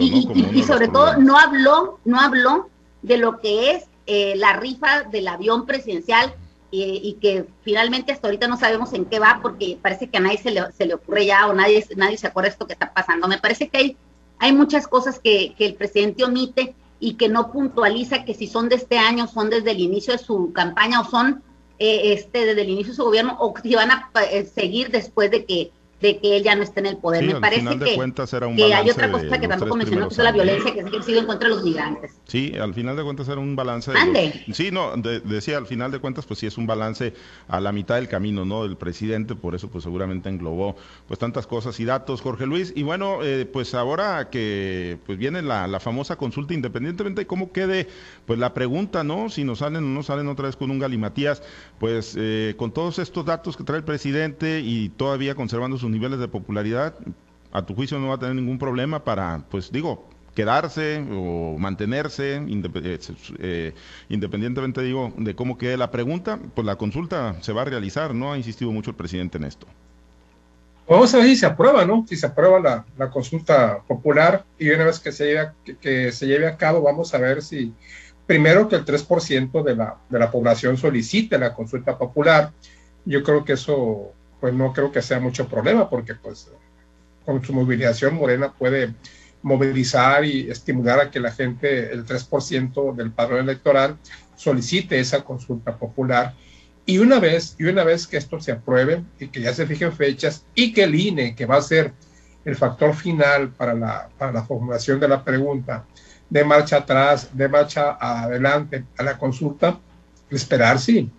y, 0.00 0.62
sobre 0.62 0.88
todo 0.88 1.16
no 1.16 1.38
habló, 1.38 1.98
no 2.04 2.20
habló 2.20 2.68
de 3.02 3.18
lo 3.18 3.40
que 3.40 3.72
es 3.72 3.84
eh, 4.06 4.34
la 4.36 4.54
rifa 4.54 5.02
del 5.04 5.28
avión 5.28 5.66
presidencial 5.66 6.34
eh, 6.72 7.00
y 7.02 7.14
que 7.14 7.46
finalmente 7.62 8.12
hasta 8.12 8.28
ahorita 8.28 8.48
no 8.48 8.56
sabemos 8.56 8.92
en 8.92 9.04
qué 9.04 9.18
va 9.18 9.40
porque 9.42 9.78
parece 9.80 10.08
que 10.08 10.16
a 10.18 10.20
nadie 10.20 10.38
se 10.38 10.50
le, 10.50 10.72
se 10.72 10.86
le 10.86 10.94
ocurre 10.94 11.26
ya 11.26 11.46
o 11.46 11.54
nadie, 11.54 11.86
nadie 11.96 12.18
se 12.18 12.26
acuerda 12.26 12.48
de 12.48 12.52
esto 12.52 12.66
que 12.66 12.72
está 12.72 12.92
pasando. 12.92 13.28
Me 13.28 13.38
parece 13.38 13.68
que 13.68 13.78
hay 13.78 13.96
hay 14.38 14.52
muchas 14.52 14.86
cosas 14.86 15.18
que, 15.18 15.54
que 15.56 15.66
el 15.66 15.74
presidente 15.74 16.24
omite 16.24 16.74
y 16.98 17.14
que 17.14 17.28
no 17.28 17.52
puntualiza 17.52 18.24
que 18.24 18.34
si 18.34 18.46
son 18.46 18.68
de 18.68 18.76
este 18.76 18.98
año, 18.98 19.26
son 19.26 19.50
desde 19.50 19.70
el 19.70 19.80
inicio 19.80 20.12
de 20.12 20.18
su 20.18 20.52
campaña 20.52 21.00
o 21.00 21.04
son 21.04 21.42
eh, 21.78 22.12
este 22.12 22.46
desde 22.46 22.62
el 22.62 22.70
inicio 22.70 22.92
de 22.92 22.96
su 22.96 23.04
gobierno 23.04 23.36
o 23.38 23.54
si 23.62 23.74
van 23.74 23.90
a 23.90 24.10
eh, 24.30 24.44
seguir 24.46 24.90
después 24.90 25.30
de 25.30 25.44
que 25.44 25.70
de 26.00 26.18
que 26.18 26.36
él 26.36 26.42
ya 26.42 26.54
no 26.54 26.62
esté 26.62 26.80
en 26.80 26.86
el 26.86 26.96
poder. 26.98 27.24
Me 27.24 27.40
parece 27.40 27.62
que, 27.78 27.78
que 27.78 28.74
hay 28.74 28.90
otra 28.90 29.10
cosa 29.10 29.40
que 29.40 29.48
tampoco 29.48 29.76
mencionó, 29.76 30.08
que 30.08 30.14
es 30.14 30.18
la 30.18 30.32
violencia 30.32 30.74
que 30.74 30.80
ha 30.80 31.02
sido 31.02 31.20
en 31.20 31.26
contra 31.26 31.48
de 31.48 31.54
los 31.54 31.64
migrantes. 31.64 32.12
Sí, 32.26 32.52
al 32.60 32.74
final 32.74 32.96
de 32.96 33.02
cuentas 33.02 33.28
era 33.28 33.40
un 33.40 33.56
balance. 33.56 33.92
sí, 34.52 34.70
no, 34.70 34.96
decía, 34.96 35.56
al 35.56 35.66
final 35.66 35.90
de 35.90 35.98
cuentas, 35.98 36.26
pues 36.26 36.40
sí 36.40 36.46
es 36.46 36.58
un 36.58 36.66
balance 36.66 37.14
a 37.48 37.60
la 37.60 37.72
mitad 37.72 37.96
del 37.96 38.08
camino, 38.08 38.44
¿no? 38.44 38.64
Del 38.64 38.76
presidente, 38.76 39.34
por 39.34 39.54
eso 39.54 39.68
pues 39.68 39.84
seguramente 39.84 40.28
englobó 40.28 40.76
pues 41.08 41.18
tantas 41.18 41.46
cosas 41.46 41.78
y 41.80 41.84
datos, 41.84 42.20
Jorge 42.20 42.46
Luis. 42.46 42.72
Y 42.76 42.82
bueno, 42.82 43.22
eh, 43.22 43.46
pues 43.46 43.74
ahora 43.74 44.28
que 44.30 44.98
pues 45.06 45.18
viene 45.18 45.42
la, 45.42 45.66
la 45.66 45.80
famosa 45.80 46.16
consulta, 46.16 46.54
independientemente 46.54 47.22
de 47.22 47.26
cómo 47.26 47.52
quede 47.52 47.88
pues 48.26 48.38
la 48.38 48.52
pregunta, 48.52 49.04
¿no? 49.04 49.30
Si 49.30 49.44
nos 49.44 49.58
salen 49.60 49.84
o 49.84 49.88
no 49.88 50.02
salen 50.02 50.28
otra 50.28 50.46
vez 50.46 50.56
con 50.56 50.70
un 50.70 50.78
galimatías, 50.78 51.42
pues 51.78 52.14
eh, 52.18 52.54
con 52.56 52.72
todos 52.72 52.98
estos 52.98 53.24
datos 53.24 53.56
que 53.56 53.64
trae 53.64 53.78
el 53.78 53.84
presidente 53.84 54.60
y 54.60 54.90
todavía 54.90 55.34
conservando 55.34 55.78
su 55.78 55.85
niveles 55.90 56.18
de 56.18 56.28
popularidad, 56.28 56.94
a 57.52 57.64
tu 57.64 57.74
juicio 57.74 57.98
no 57.98 58.08
va 58.08 58.14
a 58.14 58.18
tener 58.18 58.34
ningún 58.34 58.58
problema 58.58 59.04
para, 59.04 59.44
pues 59.50 59.72
digo, 59.72 60.08
quedarse 60.34 61.04
o 61.10 61.56
mantenerse, 61.58 62.36
eh, 62.36 62.98
eh, 63.38 63.74
independientemente, 64.10 64.82
digo, 64.82 65.12
de 65.16 65.34
cómo 65.34 65.56
quede 65.56 65.76
la 65.76 65.90
pregunta, 65.90 66.38
pues 66.54 66.66
la 66.66 66.76
consulta 66.76 67.36
se 67.40 67.52
va 67.52 67.62
a 67.62 67.64
realizar, 67.64 68.14
¿no? 68.14 68.32
Ha 68.32 68.36
insistido 68.36 68.70
mucho 68.70 68.90
el 68.90 68.96
presidente 68.96 69.38
en 69.38 69.44
esto. 69.44 69.66
Vamos 70.88 71.12
a 71.14 71.18
ver 71.18 71.26
si 71.26 71.36
se 71.36 71.46
aprueba, 71.46 71.84
¿no? 71.84 72.04
Si 72.08 72.16
se 72.16 72.26
aprueba 72.26 72.60
la, 72.60 72.84
la 72.96 73.10
consulta 73.10 73.80
popular 73.88 74.44
y 74.58 74.70
una 74.70 74.84
vez 74.84 75.00
que 75.00 75.10
se, 75.10 75.24
lleve, 75.24 75.50
que, 75.80 76.12
se 76.12 76.26
lleve 76.26 76.46
a 76.46 76.56
cabo, 76.56 76.82
vamos 76.82 77.12
a 77.12 77.18
ver 77.18 77.42
si 77.42 77.72
primero 78.26 78.68
que 78.68 78.76
el 78.76 78.84
3% 78.84 79.64
de 79.64 79.74
la, 79.74 79.96
de 80.08 80.18
la 80.18 80.30
población 80.30 80.76
solicite 80.76 81.38
la 81.38 81.54
consulta 81.54 81.98
popular. 81.98 82.52
Yo 83.04 83.22
creo 83.22 83.44
que 83.44 83.54
eso, 83.54 84.12
pues 84.46 84.54
no 84.54 84.72
creo 84.72 84.92
que 84.92 85.02
sea 85.02 85.18
mucho 85.18 85.48
problema, 85.48 85.90
porque 85.90 86.14
pues 86.14 86.48
con 87.24 87.44
su 87.44 87.52
movilización 87.52 88.14
Morena 88.14 88.52
puede 88.52 88.94
movilizar 89.42 90.24
y 90.24 90.48
estimular 90.48 91.00
a 91.00 91.10
que 91.10 91.18
la 91.18 91.32
gente, 91.32 91.92
el 91.92 92.06
3% 92.06 92.94
del 92.94 93.10
padrón 93.10 93.40
electoral, 93.40 93.96
solicite 94.36 95.00
esa 95.00 95.24
consulta 95.24 95.76
popular. 95.76 96.32
Y 96.84 96.98
una 96.98 97.18
vez, 97.18 97.56
y 97.58 97.64
una 97.64 97.82
vez 97.82 98.06
que 98.06 98.18
esto 98.18 98.38
se 98.38 98.52
apruebe 98.52 99.02
y 99.18 99.26
que 99.26 99.40
ya 99.40 99.52
se 99.52 99.66
fijen 99.66 99.92
fechas 99.92 100.46
y 100.54 100.72
que 100.72 100.84
el 100.84 100.94
INE, 100.94 101.34
que 101.34 101.44
va 101.44 101.56
a 101.56 101.62
ser 101.62 101.92
el 102.44 102.54
factor 102.54 102.94
final 102.94 103.48
para 103.48 103.74
la, 103.74 104.08
para 104.16 104.30
la 104.30 104.44
formulación 104.44 105.00
de 105.00 105.08
la 105.08 105.24
pregunta, 105.24 105.84
de 106.30 106.44
marcha 106.44 106.76
atrás, 106.76 107.36
de 107.36 107.48
marcha 107.48 107.98
adelante 108.00 108.84
a 108.96 109.02
la 109.02 109.18
consulta, 109.18 109.80
esperar 110.30 110.78
si, 110.78 111.10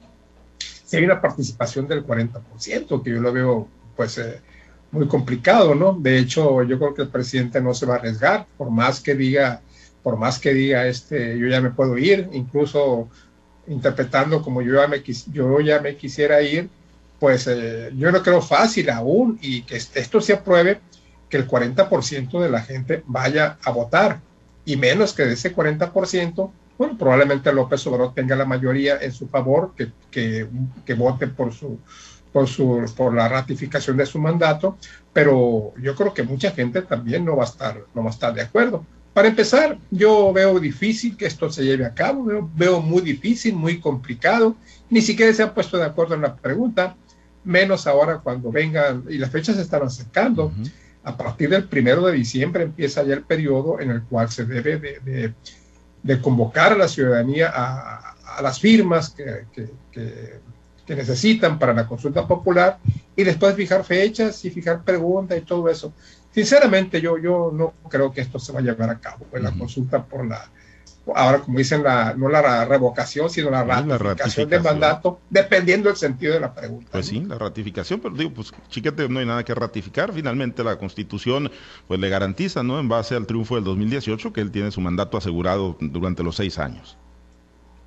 si 0.87 0.95
hay 0.95 1.03
una 1.03 1.19
participación 1.19 1.85
del 1.85 2.07
40%, 2.07 3.03
que 3.03 3.09
yo 3.09 3.19
lo 3.19 3.33
veo 3.33 3.67
pues 3.97 4.17
eh, 4.19 4.39
muy 4.91 5.05
complicado, 5.05 5.75
¿no? 5.75 5.91
De 5.91 6.17
hecho, 6.17 6.63
yo 6.63 6.79
creo 6.79 6.93
que 6.93 7.01
el 7.01 7.09
presidente 7.09 7.59
no 7.59 7.73
se 7.73 7.85
va 7.85 7.95
a 7.95 7.97
arriesgar, 7.97 8.47
por 8.57 8.71
más 8.71 9.01
que 9.01 9.13
diga, 9.13 9.59
por 10.01 10.15
más 10.15 10.39
que 10.39 10.53
diga, 10.53 10.87
este, 10.87 11.37
yo 11.37 11.47
ya 11.47 11.59
me 11.59 11.71
puedo 11.71 11.97
ir, 11.97 12.29
incluso 12.31 13.09
interpretando 13.67 14.41
como 14.41 14.61
yo 14.61 14.75
ya 14.75 14.87
me, 14.87 15.03
yo 15.33 15.59
ya 15.59 15.81
me 15.81 15.97
quisiera 15.97 16.41
ir, 16.41 16.69
pues 17.19 17.47
eh, 17.47 17.91
yo 17.97 18.09
no 18.09 18.23
creo 18.23 18.41
fácil 18.41 18.89
aún 18.89 19.37
y 19.41 19.63
que 19.63 19.75
esto 19.75 20.21
se 20.21 20.33
apruebe, 20.33 20.79
que 21.29 21.35
el 21.35 21.49
40% 21.49 22.39
de 22.39 22.49
la 22.49 22.61
gente 22.61 23.03
vaya 23.07 23.57
a 23.61 23.71
votar 23.71 24.21
y 24.63 24.77
menos 24.77 25.11
que 25.11 25.25
de 25.25 25.33
ese 25.33 25.53
40%, 25.53 26.49
bueno, 26.77 26.97
probablemente 26.97 27.51
López 27.51 27.85
Obrador 27.87 28.13
tenga 28.13 28.35
la 28.35 28.45
mayoría 28.45 28.97
en 29.01 29.11
su 29.11 29.27
favor, 29.27 29.73
que, 29.75 29.91
que, 30.11 30.47
que 30.85 30.93
vote 30.93 31.27
por 31.27 31.53
su, 31.53 31.79
por, 32.31 32.47
su, 32.47 32.91
por 32.95 33.13
la 33.13 33.27
ratificación 33.27 33.97
de 33.97 34.05
su 34.05 34.19
mandato, 34.19 34.77
pero 35.13 35.73
yo 35.81 35.95
creo 35.95 36.13
que 36.13 36.23
mucha 36.23 36.51
gente 36.51 36.81
también 36.81 37.25
no 37.25 37.35
va 37.35 37.43
a 37.43 37.47
estar, 37.47 37.81
no 37.95 38.03
va 38.03 38.09
a 38.09 38.13
estar 38.13 38.33
de 38.33 38.41
acuerdo. 38.41 38.85
Para 39.13 39.29
empezar, 39.29 39.79
yo 39.89 40.31
veo 40.31 40.59
difícil 40.59 41.17
que 41.17 41.25
esto 41.25 41.49
se 41.49 41.63
lleve 41.63 41.85
a 41.85 41.93
cabo, 41.95 42.23
veo, 42.23 42.49
veo 42.55 42.81
muy 42.81 43.01
difícil, 43.01 43.55
muy 43.55 43.79
complicado, 43.79 44.55
ni 44.91 45.01
siquiera 45.01 45.33
se 45.33 45.41
han 45.41 45.55
puesto 45.55 45.77
de 45.77 45.85
acuerdo 45.85 46.13
en 46.13 46.21
la 46.21 46.35
pregunta, 46.35 46.95
menos 47.43 47.87
ahora 47.87 48.19
cuando 48.19 48.51
vengan, 48.51 49.05
y 49.09 49.17
las 49.17 49.31
fechas 49.31 49.55
se 49.55 49.63
están 49.63 49.81
acercando. 49.81 50.51
A 51.03 51.15
partir 51.15 51.49
del 51.49 51.63
primero 51.63 52.05
de 52.05 52.13
diciembre 52.13 52.63
empieza 52.63 53.01
ya 53.03 53.15
el 53.15 53.23
periodo 53.23 53.79
en 53.79 53.89
el 53.89 54.03
cual 54.03 54.29
se 54.29 54.45
debe 54.45 54.77
de, 54.77 54.99
de, 54.99 55.33
convocar 56.21 56.73
a 56.73 56.77
la 56.77 56.87
ciudadanía 56.87 57.51
a, 57.53 58.15
a 58.37 58.41
las 58.41 58.59
firmas 58.59 59.09
que, 59.09 59.45
que, 59.53 59.69
que, 59.91 60.95
necesitan 60.95 61.59
para 61.59 61.73
la 61.73 61.85
consulta 61.85 62.25
popular 62.25 62.79
y 63.13 63.23
después 63.25 63.55
fijar 63.55 63.83
fechas 63.83 64.45
y 64.45 64.49
fijar 64.49 64.83
preguntas 64.83 65.37
y 65.37 65.41
todo 65.41 65.67
eso. 65.69 65.91
Sinceramente, 66.31 67.01
yo, 67.01 67.17
yo 67.17 67.51
no 67.53 67.73
creo 67.89 68.13
que 68.13 68.21
esto 68.21 68.39
se 68.39 68.53
vaya 68.53 68.71
a 68.71 68.73
llevar 68.73 68.91
a 68.91 68.99
cabo, 68.99 69.25
en 69.33 69.43
la 69.43 69.51
consulta 69.51 70.01
por 70.03 70.25
la, 70.25 70.49
ahora 71.15 71.39
como 71.39 71.57
dicen, 71.57 71.83
la, 71.83 72.13
no 72.15 72.29
la 72.29 72.65
revocación, 72.65 73.29
sino 73.29 73.49
la 73.49 73.63
ratificación, 73.63 74.49
del 74.49 74.61
mandato, 74.61 75.19
dependiendo 75.29 75.89
del 75.89 75.97
sentido 75.97 76.33
de 76.33 76.39
la 76.39 76.53
pregunta. 76.53 76.89
Pues 76.91 77.07
sí, 77.07 77.21
la 77.21 77.37
ratificación, 77.37 77.99
pero 77.99 78.15
digo, 78.15 78.31
pues 78.31 78.51
chiquete, 78.69 79.07
no 79.09 79.19
hay 79.19 79.25
nada 79.25 79.43
que 79.43 79.53
ratificar, 79.53 80.11
finalmente 80.13 80.63
la 80.63 80.77
Constitución 80.77 81.51
pues 81.87 81.99
le 81.99 82.09
garantiza, 82.09 82.63
¿no? 82.63 82.79
En 82.79 82.89
base 82.89 83.15
al 83.15 83.25
triunfo 83.25 83.55
del 83.55 83.63
2018, 83.63 84.33
que 84.33 84.41
él 84.41 84.51
tiene 84.51 84.71
su 84.71 84.81
mandato 84.81 85.17
asegurado 85.17 85.77
durante 85.79 86.23
los 86.23 86.35
seis 86.35 86.57
años. 86.59 86.97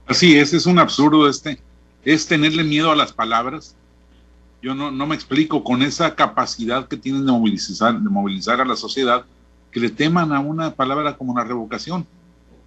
Así 0.07 0.39
es, 0.39 0.53
es 0.53 0.67
un 0.67 0.79
absurdo 0.79 1.29
este, 1.29 1.61
es 2.05 2.27
tenerle 2.27 2.65
miedo 2.65 2.91
a 2.91 2.97
las 2.97 3.13
palabras. 3.13 3.77
Yo 4.63 4.75
no, 4.75 4.91
no 4.91 5.07
me 5.07 5.15
explico 5.15 5.65
con 5.65 5.83
esa 5.83 6.15
capacidad 6.15 6.87
que 6.89 6.97
tienen 6.97 7.25
de 7.25 7.33
movilizar, 7.33 7.99
de 7.99 8.11
movilizar 8.11 8.61
a 8.61 8.65
la 8.65 8.77
sociedad, 8.77 9.25
que 9.71 9.81
le 9.81 9.91
teman 9.91 10.33
a 10.33 10.41
una 10.41 10.75
palabra 10.75 11.17
como 11.17 11.37
la 11.37 11.45
revocación 11.45 12.07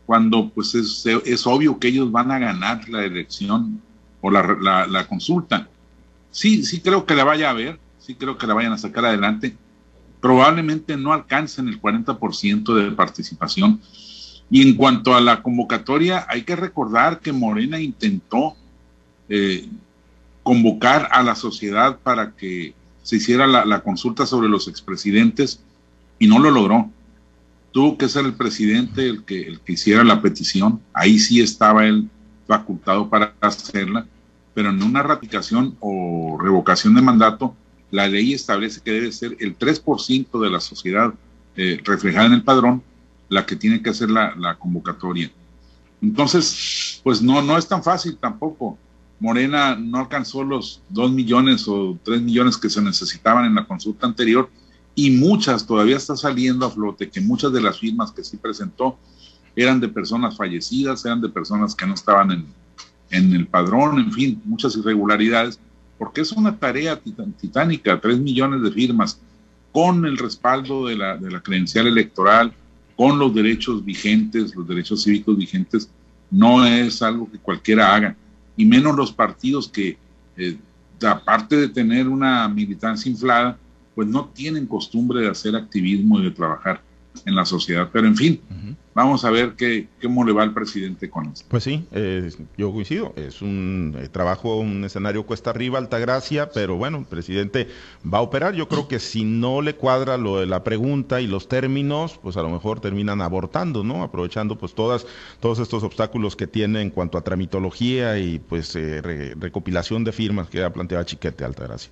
cuando 0.05 0.49
pues 0.49 0.75
es, 0.75 1.05
es, 1.25 1.47
obvio 1.47 1.79
que 1.79 1.87
ellos 1.87 2.11
van 2.11 2.31
a 2.31 2.39
ganar 2.39 2.87
la 2.89 3.05
elección 3.05 3.81
o 4.21 4.29
la, 4.29 4.87
la, 4.87 5.07
consulta. 5.07 5.67
Sí, 6.31 6.63
sí 6.63 6.81
creo 6.81 7.05
que 7.05 7.15
la 7.15 7.23
vaya 7.23 7.49
a 7.49 7.53
ver, 7.53 7.79
sí 7.99 8.15
creo 8.15 8.37
que 8.37 8.47
la 8.47 8.53
vayan 8.53 8.73
a 8.73 8.77
sacar 8.77 9.05
adelante. 9.05 9.55
Probablemente 10.19 10.97
no 10.97 11.13
alcancen 11.13 11.67
el 11.67 11.81
40% 11.81 12.73
de 12.73 12.91
participación. 12.91 13.81
Y 14.49 14.67
en 14.67 14.75
cuanto 14.75 15.15
a 15.15 15.21
la 15.21 15.41
convocatoria, 15.41 16.25
hay 16.29 16.43
que 16.43 16.55
recordar 16.55 17.19
que 17.19 17.33
Morena 17.33 17.79
intentó 17.79 18.55
eh, 19.29 19.67
convocar 20.43 21.09
a 21.11 21.23
la 21.23 21.35
sociedad 21.35 21.97
para 21.99 22.31
que 22.31 22.73
se 23.03 23.17
hiciera 23.17 23.47
la, 23.47 23.65
la 23.65 23.81
consulta 23.81 24.25
sobre 24.25 24.49
los 24.49 24.67
expresidentes 24.67 25.61
y 26.19 26.27
no 26.27 26.39
lo 26.39 26.51
logró 26.51 26.89
tuvo 27.73 27.97
que 27.97 28.07
ser 28.07 28.23
el 28.23 28.35
presidente 28.35 29.09
el 29.09 29.25
que, 29.25 29.41
el 29.41 29.59
que 29.59 29.73
hiciera 29.73 30.03
la 30.03 30.21
petición, 30.21 30.79
ahí 30.93 31.19
sí 31.19 31.41
estaba 31.41 31.85
él 31.85 32.07
facultado 32.47 33.09
para 33.09 33.33
hacerla, 33.41 34.05
pero 34.53 34.69
en 34.69 34.81
una 34.81 35.01
ratificación 35.01 35.75
o 35.79 36.37
revocación 36.39 36.93
de 36.93 37.01
mandato, 37.01 37.55
la 37.91 38.07
ley 38.07 38.33
establece 38.33 38.79
que 38.79 38.91
debe 38.91 39.11
ser 39.11 39.35
el 39.39 39.57
3% 39.57 40.39
de 40.39 40.49
la 40.49 40.59
sociedad 40.59 41.13
eh, 41.57 41.81
reflejada 41.83 42.27
en 42.27 42.33
el 42.33 42.43
padrón 42.43 42.83
la 43.29 43.45
que 43.45 43.55
tiene 43.55 43.81
que 43.81 43.89
hacer 43.89 44.09
la, 44.11 44.55
convocatoria. 44.59 45.31
Entonces, 46.01 47.01
pues 47.03 47.21
no, 47.21 47.41
no 47.41 47.57
es 47.57 47.67
tan 47.67 47.83
fácil 47.83 48.17
tampoco. 48.17 48.77
Morena 49.19 49.75
no 49.75 49.99
alcanzó 49.99 50.43
los 50.43 50.81
2 50.89 51.11
millones 51.11 51.67
o 51.67 51.97
3 52.03 52.21
millones 52.21 52.57
que 52.57 52.69
se 52.69 52.81
necesitaban 52.81 53.45
en 53.45 53.55
la 53.55 53.65
consulta 53.65 54.05
anterior 54.05 54.49
y 54.95 55.11
muchas, 55.11 55.65
todavía 55.65 55.97
está 55.97 56.15
saliendo 56.15 56.65
a 56.65 56.71
flote, 56.71 57.09
que 57.09 57.21
muchas 57.21 57.51
de 57.51 57.61
las 57.61 57.79
firmas 57.79 58.11
que 58.11 58.23
sí 58.23 58.37
presentó 58.37 58.97
eran 59.55 59.79
de 59.79 59.87
personas 59.87 60.37
fallecidas, 60.37 61.05
eran 61.05 61.21
de 61.21 61.29
personas 61.29 61.75
que 61.75 61.85
no 61.85 61.93
estaban 61.93 62.31
en, 62.31 62.45
en 63.09 63.33
el 63.33 63.47
padrón, 63.47 63.99
en 63.99 64.11
fin, 64.11 64.41
muchas 64.45 64.75
irregularidades, 64.75 65.59
porque 65.97 66.21
es 66.21 66.31
una 66.31 66.57
tarea 66.57 66.99
titánica, 67.39 67.99
tres 67.99 68.19
millones 68.19 68.61
de 68.61 68.71
firmas, 68.71 69.19
con 69.71 70.05
el 70.05 70.17
respaldo 70.17 70.87
de 70.87 70.95
la, 70.95 71.17
de 71.17 71.31
la 71.31 71.41
credencial 71.41 71.87
electoral, 71.87 72.53
con 72.95 73.17
los 73.17 73.33
derechos 73.33 73.83
vigentes, 73.83 74.55
los 74.55 74.67
derechos 74.67 75.03
cívicos 75.03 75.37
vigentes, 75.37 75.89
no 76.29 76.65
es 76.65 77.01
algo 77.01 77.29
que 77.31 77.39
cualquiera 77.39 77.95
haga, 77.95 78.15
y 78.55 78.65
menos 78.65 78.95
los 78.95 79.11
partidos 79.11 79.67
que, 79.67 79.97
eh, 80.37 80.57
aparte 81.05 81.57
de 81.57 81.69
tener 81.69 82.07
una 82.07 82.47
militancia 82.47 83.09
inflada, 83.09 83.57
pues 83.95 84.07
no 84.07 84.25
tienen 84.29 84.65
costumbre 84.65 85.21
de 85.21 85.29
hacer 85.29 85.55
activismo 85.55 86.19
y 86.19 86.23
de 86.23 86.31
trabajar 86.31 86.81
en 87.25 87.35
la 87.35 87.45
sociedad. 87.45 87.89
Pero 87.91 88.07
en 88.07 88.15
fin, 88.15 88.41
vamos 88.93 89.23
a 89.25 89.29
ver 89.29 89.53
qué, 89.55 89.87
cómo 90.01 90.23
le 90.25 90.33
va 90.33 90.43
al 90.43 90.53
presidente 90.53 91.09
con 91.09 91.27
esto. 91.27 91.45
Pues 91.49 91.63
sí, 91.63 91.85
eh, 91.91 92.31
yo 92.57 92.71
coincido. 92.71 93.13
Es 93.15 93.41
un 93.41 93.95
eh, 93.97 94.07
trabajo, 94.09 94.57
un 94.57 94.83
escenario 94.83 95.25
cuesta 95.25 95.49
arriba, 95.51 95.77
alta 95.77 95.99
gracia, 95.99 96.49
pero 96.51 96.75
bueno, 96.75 96.99
el 96.99 97.05
presidente 97.05 97.67
va 98.11 98.19
a 98.19 98.21
operar. 98.21 98.55
Yo 98.55 98.67
creo 98.67 98.87
que 98.87 98.99
si 98.99 99.23
no 99.23 99.61
le 99.61 99.75
cuadra 99.75 100.17
lo 100.17 100.39
de 100.39 100.45
la 100.45 100.63
pregunta 100.63 101.21
y 101.21 101.27
los 101.27 101.47
términos, 101.47 102.19
pues 102.21 102.37
a 102.37 102.41
lo 102.41 102.49
mejor 102.49 102.79
terminan 102.79 103.21
abortando, 103.21 103.83
¿no? 103.83 104.03
Aprovechando 104.03 104.57
pues 104.57 104.73
todas, 104.73 105.05
todos 105.39 105.59
estos 105.59 105.83
obstáculos 105.83 106.35
que 106.35 106.47
tiene 106.47 106.81
en 106.81 106.89
cuanto 106.89 107.17
a 107.17 107.23
tramitología 107.23 108.17
y 108.17 108.39
pues 108.39 108.75
eh, 108.75 109.33
recopilación 109.39 110.03
de 110.03 110.11
firmas 110.11 110.49
que 110.49 110.63
ha 110.63 110.73
planteado 110.73 111.03
Chiquete, 111.03 111.43
alta 111.43 111.63
gracia 111.63 111.91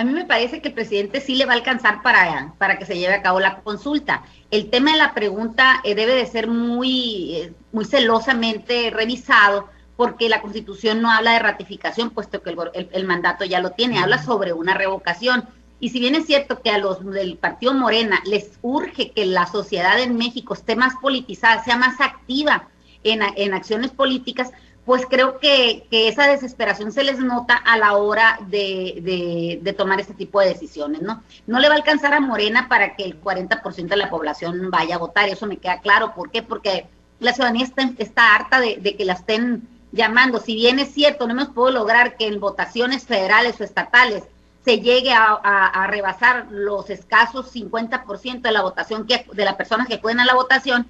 a 0.00 0.04
mí 0.04 0.12
me 0.12 0.24
parece 0.24 0.62
que 0.62 0.68
el 0.68 0.74
presidente 0.74 1.20
sí 1.20 1.34
le 1.34 1.44
va 1.44 1.52
a 1.52 1.56
alcanzar 1.56 2.00
para, 2.00 2.54
para 2.56 2.78
que 2.78 2.86
se 2.86 2.98
lleve 2.98 3.12
a 3.12 3.20
cabo 3.20 3.38
la 3.38 3.60
consulta. 3.60 4.22
El 4.50 4.70
tema 4.70 4.92
de 4.92 4.98
la 4.98 5.12
pregunta 5.12 5.82
eh, 5.84 5.94
debe 5.94 6.14
de 6.14 6.24
ser 6.24 6.48
muy, 6.48 7.34
eh, 7.34 7.52
muy 7.70 7.84
celosamente 7.84 8.90
revisado 8.90 9.68
porque 9.98 10.30
la 10.30 10.40
constitución 10.40 11.02
no 11.02 11.10
habla 11.10 11.32
de 11.32 11.40
ratificación, 11.40 12.08
puesto 12.08 12.40
que 12.42 12.56
el, 12.92 13.04
mandato 13.04 13.44
ya 13.44 13.60
lo 13.60 13.72
tiene, 13.72 13.98
habla 13.98 14.22
sobre 14.22 14.54
una 14.54 14.72
revocación. 14.72 15.46
Y 15.80 15.90
si 15.90 16.00
bien 16.00 16.14
es 16.14 16.24
cierto 16.24 16.62
que 16.62 16.70
a 16.70 16.78
los 16.78 17.04
del 17.04 17.36
Partido 17.36 17.74
Morena 17.74 18.22
les 18.24 18.52
urge 18.62 19.10
que 19.10 19.26
la 19.26 19.46
sociedad 19.46 20.00
en 20.00 20.16
México 20.16 20.54
esté 20.54 20.76
más 20.76 20.94
politizada, 21.02 21.62
sea 21.62 21.76
más 21.76 22.00
activa 22.00 22.68
en, 23.02 23.20
en 23.36 23.52
acciones 23.52 23.90
políticas, 23.90 24.50
pues 24.84 25.04
creo 25.08 25.38
que, 25.38 25.86
esa 25.90 26.26
desesperación 26.26 26.92
se 26.92 27.04
les 27.04 27.18
nota 27.18 27.54
a 27.56 27.78
la 27.78 27.96
hora 27.96 28.38
de, 28.48 29.74
tomar 29.76 30.00
este 30.00 30.14
tipo 30.14 30.40
de 30.40 30.48
decisiones, 30.48 31.02
¿no? 31.02 31.22
No 31.46 31.60
le 31.60 31.68
va 31.68 31.74
a 31.74 31.78
alcanzar 31.78 32.14
a 32.14 32.20
Morena 32.20 32.68
para 32.68 32.96
que 32.96 33.04
el 33.04 33.20
40% 33.20 33.88
de 33.88 33.96
la 33.96 34.10
población 34.10 34.70
vaya 34.70 34.96
a 34.96 34.98
votar, 34.98 35.28
eso 35.28 35.46
me 35.46 35.58
queda 35.58 35.80
claro. 35.80 36.14
¿Por 36.14 36.30
qué? 36.30 36.42
Porque 36.42 36.86
la 37.20 37.32
ciudadanía 37.32 37.68
está, 37.98 38.34
harta 38.34 38.60
de, 38.60 38.96
que 38.96 39.04
la 39.04 39.12
estén 39.12 39.68
llamando. 39.92 40.40
Si 40.40 40.54
bien 40.54 40.78
es 40.78 40.92
cierto, 40.92 41.26
no 41.26 41.32
hemos 41.32 41.48
podido 41.48 41.80
lograr 41.80 42.16
que 42.16 42.26
en 42.26 42.40
votaciones 42.40 43.04
federales 43.04 43.60
o 43.60 43.64
estatales 43.64 44.24
se 44.64 44.80
llegue 44.80 45.12
a, 45.12 45.86
rebasar 45.88 46.46
los 46.50 46.90
escasos 46.90 47.54
50% 47.54 48.40
de 48.40 48.52
la 48.52 48.62
votación 48.62 49.06
que 49.06 49.26
de 49.32 49.44
las 49.44 49.54
personas 49.54 49.88
que 49.88 49.98
pueden 49.98 50.20
a 50.20 50.24
la 50.24 50.34
votación, 50.34 50.86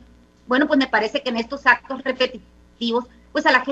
bueno, 0.47 0.67
pues 0.67 0.79
me 0.79 0.89
parece 0.89 1.23
que 1.23 1.31
en 1.31 1.37
estos 1.37 1.67
actos 1.67 2.03
repetitivos, 2.03 3.05
pues 3.33 3.47
a 3.47 3.53
la 3.53 3.65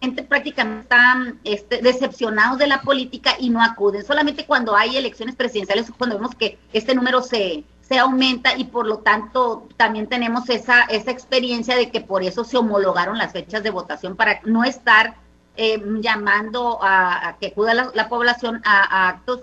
gente 0.00 0.22
prácticamente 0.22 0.82
están 0.82 1.40
este, 1.44 1.82
decepcionados 1.82 2.58
de 2.58 2.66
la 2.66 2.82
política 2.82 3.36
y 3.38 3.50
no 3.50 3.62
acuden. 3.62 4.04
Solamente 4.04 4.46
cuando 4.46 4.76
hay 4.76 4.96
elecciones 4.96 5.34
presidenciales, 5.34 5.90
cuando 5.96 6.16
vemos 6.16 6.34
que 6.34 6.58
este 6.72 6.94
número 6.94 7.22
se, 7.22 7.64
se 7.88 7.98
aumenta 7.98 8.56
y 8.56 8.64
por 8.64 8.86
lo 8.86 8.98
tanto 8.98 9.68
también 9.76 10.06
tenemos 10.06 10.48
esa, 10.50 10.82
esa 10.82 11.10
experiencia 11.10 11.76
de 11.76 11.90
que 11.90 12.00
por 12.00 12.22
eso 12.22 12.44
se 12.44 12.56
homologaron 12.56 13.18
las 13.18 13.32
fechas 13.32 13.62
de 13.62 13.70
votación 13.70 14.16
para 14.16 14.40
no 14.44 14.64
estar 14.64 15.14
eh, 15.56 15.82
llamando 16.00 16.78
a, 16.82 17.36
que 17.40 17.48
acuda 17.48 17.92
la, 17.94 18.08
población 18.08 18.60
a, 18.64 19.08
actos 19.08 19.40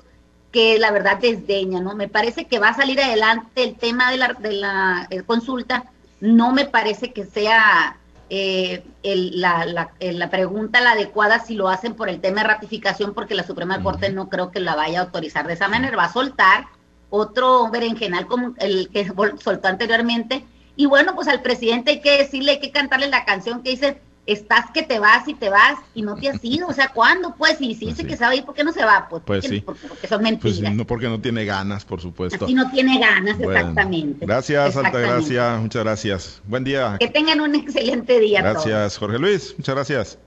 que 0.52 0.78
la 0.78 0.92
verdad 0.92 1.18
desdeña, 1.18 1.80
¿no? 1.80 1.96
Me 1.96 2.08
parece 2.08 2.46
que 2.46 2.60
va 2.60 2.70
a 2.70 2.76
salir 2.76 3.02
adelante 3.02 3.64
el 3.64 3.76
tema 3.76 4.12
de 4.12 4.18
la, 4.18 4.34
de 4.34 4.52
la 4.52 5.08
eh, 5.10 5.24
consulta, 5.24 5.86
no 6.20 6.52
me 6.52 6.66
parece 6.66 7.12
que 7.12 7.26
sea 7.26 7.98
eh, 8.36 8.84
la, 9.04 9.64
la, 10.00 10.30
pregunta 10.32 10.82
la 10.82 10.94
adecuada 10.94 11.38
si 11.38 11.54
lo 11.54 11.70
hacen 11.70 11.94
por 11.94 12.10
el 12.10 12.20
tema 12.20 12.42
de 12.42 12.48
ratificación, 12.48 13.14
porque 13.14 13.36
la 13.36 13.44
Suprema 13.44 13.84
Corte 13.84 14.12
no 14.12 14.28
creo 14.28 14.50
que 14.50 14.60
la 14.60 14.76
vaya 14.76 15.00
a 15.00 15.04
autorizar 15.04 15.46
de 15.46 15.54
esa 15.54 15.68
manera, 15.68 15.96
va 15.96 16.06
a 16.06 16.12
soltar 16.14 16.66
otro 17.12 17.70
berenjenal 17.70 18.26
como 18.26 18.56
el 18.58 18.90
que 18.90 19.06
soltó 19.40 19.68
anteriormente. 19.68 20.44
Y 20.76 20.88
bueno, 20.88 21.14
pues 21.14 21.28
al 21.28 21.44
presidente 21.44 21.92
hay 21.92 22.02
que 22.02 22.18
decirle, 22.18 22.54
hay 22.54 22.60
que 22.60 22.72
cantarle 22.72 23.08
la 23.08 23.24
canción 23.24 23.62
que 23.62 23.70
dice, 23.70 24.02
estás 24.26 24.72
que 24.74 24.84
te 24.84 25.00
vas 25.00 25.28
y 25.28 25.34
te 25.34 25.50
vas 25.50 25.80
y 25.94 26.02
no 26.02 26.16
te 26.16 26.30
has 26.30 26.40
ido. 26.44 26.68
O 26.68 26.74
sea, 26.74 26.90
¿cuándo? 26.90 27.36
Pues, 27.36 27.58
si 27.58 27.68
dice 27.68 27.86
pues 27.86 28.08
que 28.08 28.18
se 28.18 28.24
va 28.24 28.32
a 28.32 28.36
ir, 28.36 28.46
¿por 28.46 28.56
qué 28.56 28.64
no 28.64 28.72
se 28.72 28.84
va? 28.84 29.08
Pues, 29.10 29.24
pues 29.26 29.46
sí. 29.46 29.62
Porque, 29.62 30.08
son 30.08 30.24
mentiras. 30.24 30.60
Pues 30.60 30.76
no 30.76 30.86
porque 30.86 31.08
no 31.08 31.20
tiene 31.20 31.46
ganas, 31.46 31.86
por 31.86 32.02
supuesto. 32.02 32.46
Así 32.46 32.54
no 32.54 32.70
tiene 32.72 33.00
ganas, 33.00 33.40
exactamente. 33.40 34.26
Gracias, 34.26 34.76
Altagracia, 34.76 35.58
muchas 35.58 35.84
gracias. 35.84 36.42
Buen 36.46 36.64
día. 36.64 36.98
Que 37.00 37.10
tengan 37.10 37.42
un 37.42 37.56
excelente 37.56 38.20
día. 38.20 38.42
Gracias, 38.42 38.98
Jorge 38.98 39.20
Luis, 39.20 39.56
muchas 39.58 39.76
gracias. 39.76 40.20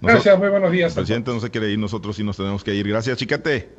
gracias, 0.00 0.38
muy 0.38 0.48
buenos 0.48 0.72
días. 0.72 0.92
El 0.92 1.02
presidente 1.02 1.30
no 1.30 1.40
se 1.40 1.50
quiere 1.50 1.70
ir, 1.70 1.78
nosotros 1.78 2.16
sí 2.16 2.24
nos 2.24 2.36
tenemos 2.36 2.64
que 2.64 2.74
ir. 2.74 2.88
Gracias, 2.88 3.18
Chiquete. 3.18 3.70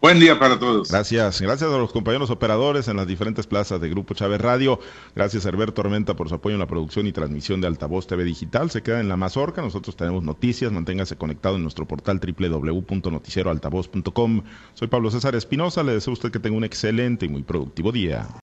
Buen 0.00 0.20
día 0.20 0.38
para 0.38 0.60
todos. 0.60 0.92
Gracias. 0.92 1.40
Gracias 1.40 1.68
a 1.68 1.76
los 1.76 1.90
compañeros 1.90 2.30
operadores 2.30 2.86
en 2.86 2.96
las 2.96 3.08
diferentes 3.08 3.48
plazas 3.48 3.80
de 3.80 3.88
Grupo 3.88 4.14
Chávez 4.14 4.40
Radio. 4.40 4.78
Gracias 5.16 5.44
a 5.44 5.48
Herbert 5.48 5.74
Tormenta 5.74 6.14
por 6.14 6.28
su 6.28 6.36
apoyo 6.36 6.54
en 6.54 6.60
la 6.60 6.68
producción 6.68 7.08
y 7.08 7.12
transmisión 7.12 7.60
de 7.60 7.66
Altavoz 7.66 8.06
TV 8.06 8.22
Digital. 8.22 8.70
Se 8.70 8.80
queda 8.80 9.00
en 9.00 9.08
la 9.08 9.16
mazorca. 9.16 9.60
Nosotros 9.60 9.96
tenemos 9.96 10.22
noticias. 10.22 10.70
Manténgase 10.70 11.16
conectado 11.16 11.56
en 11.56 11.62
nuestro 11.62 11.88
portal 11.88 12.20
www.noticieroaltavoz.com. 12.20 14.42
Soy 14.74 14.86
Pablo 14.86 15.10
César 15.10 15.34
Espinosa. 15.34 15.82
Le 15.82 15.94
deseo 15.94 16.12
a 16.12 16.14
usted 16.14 16.30
que 16.30 16.38
tenga 16.38 16.56
un 16.56 16.62
excelente 16.62 17.26
y 17.26 17.28
muy 17.28 17.42
productivo 17.42 17.90
día. 17.90 18.28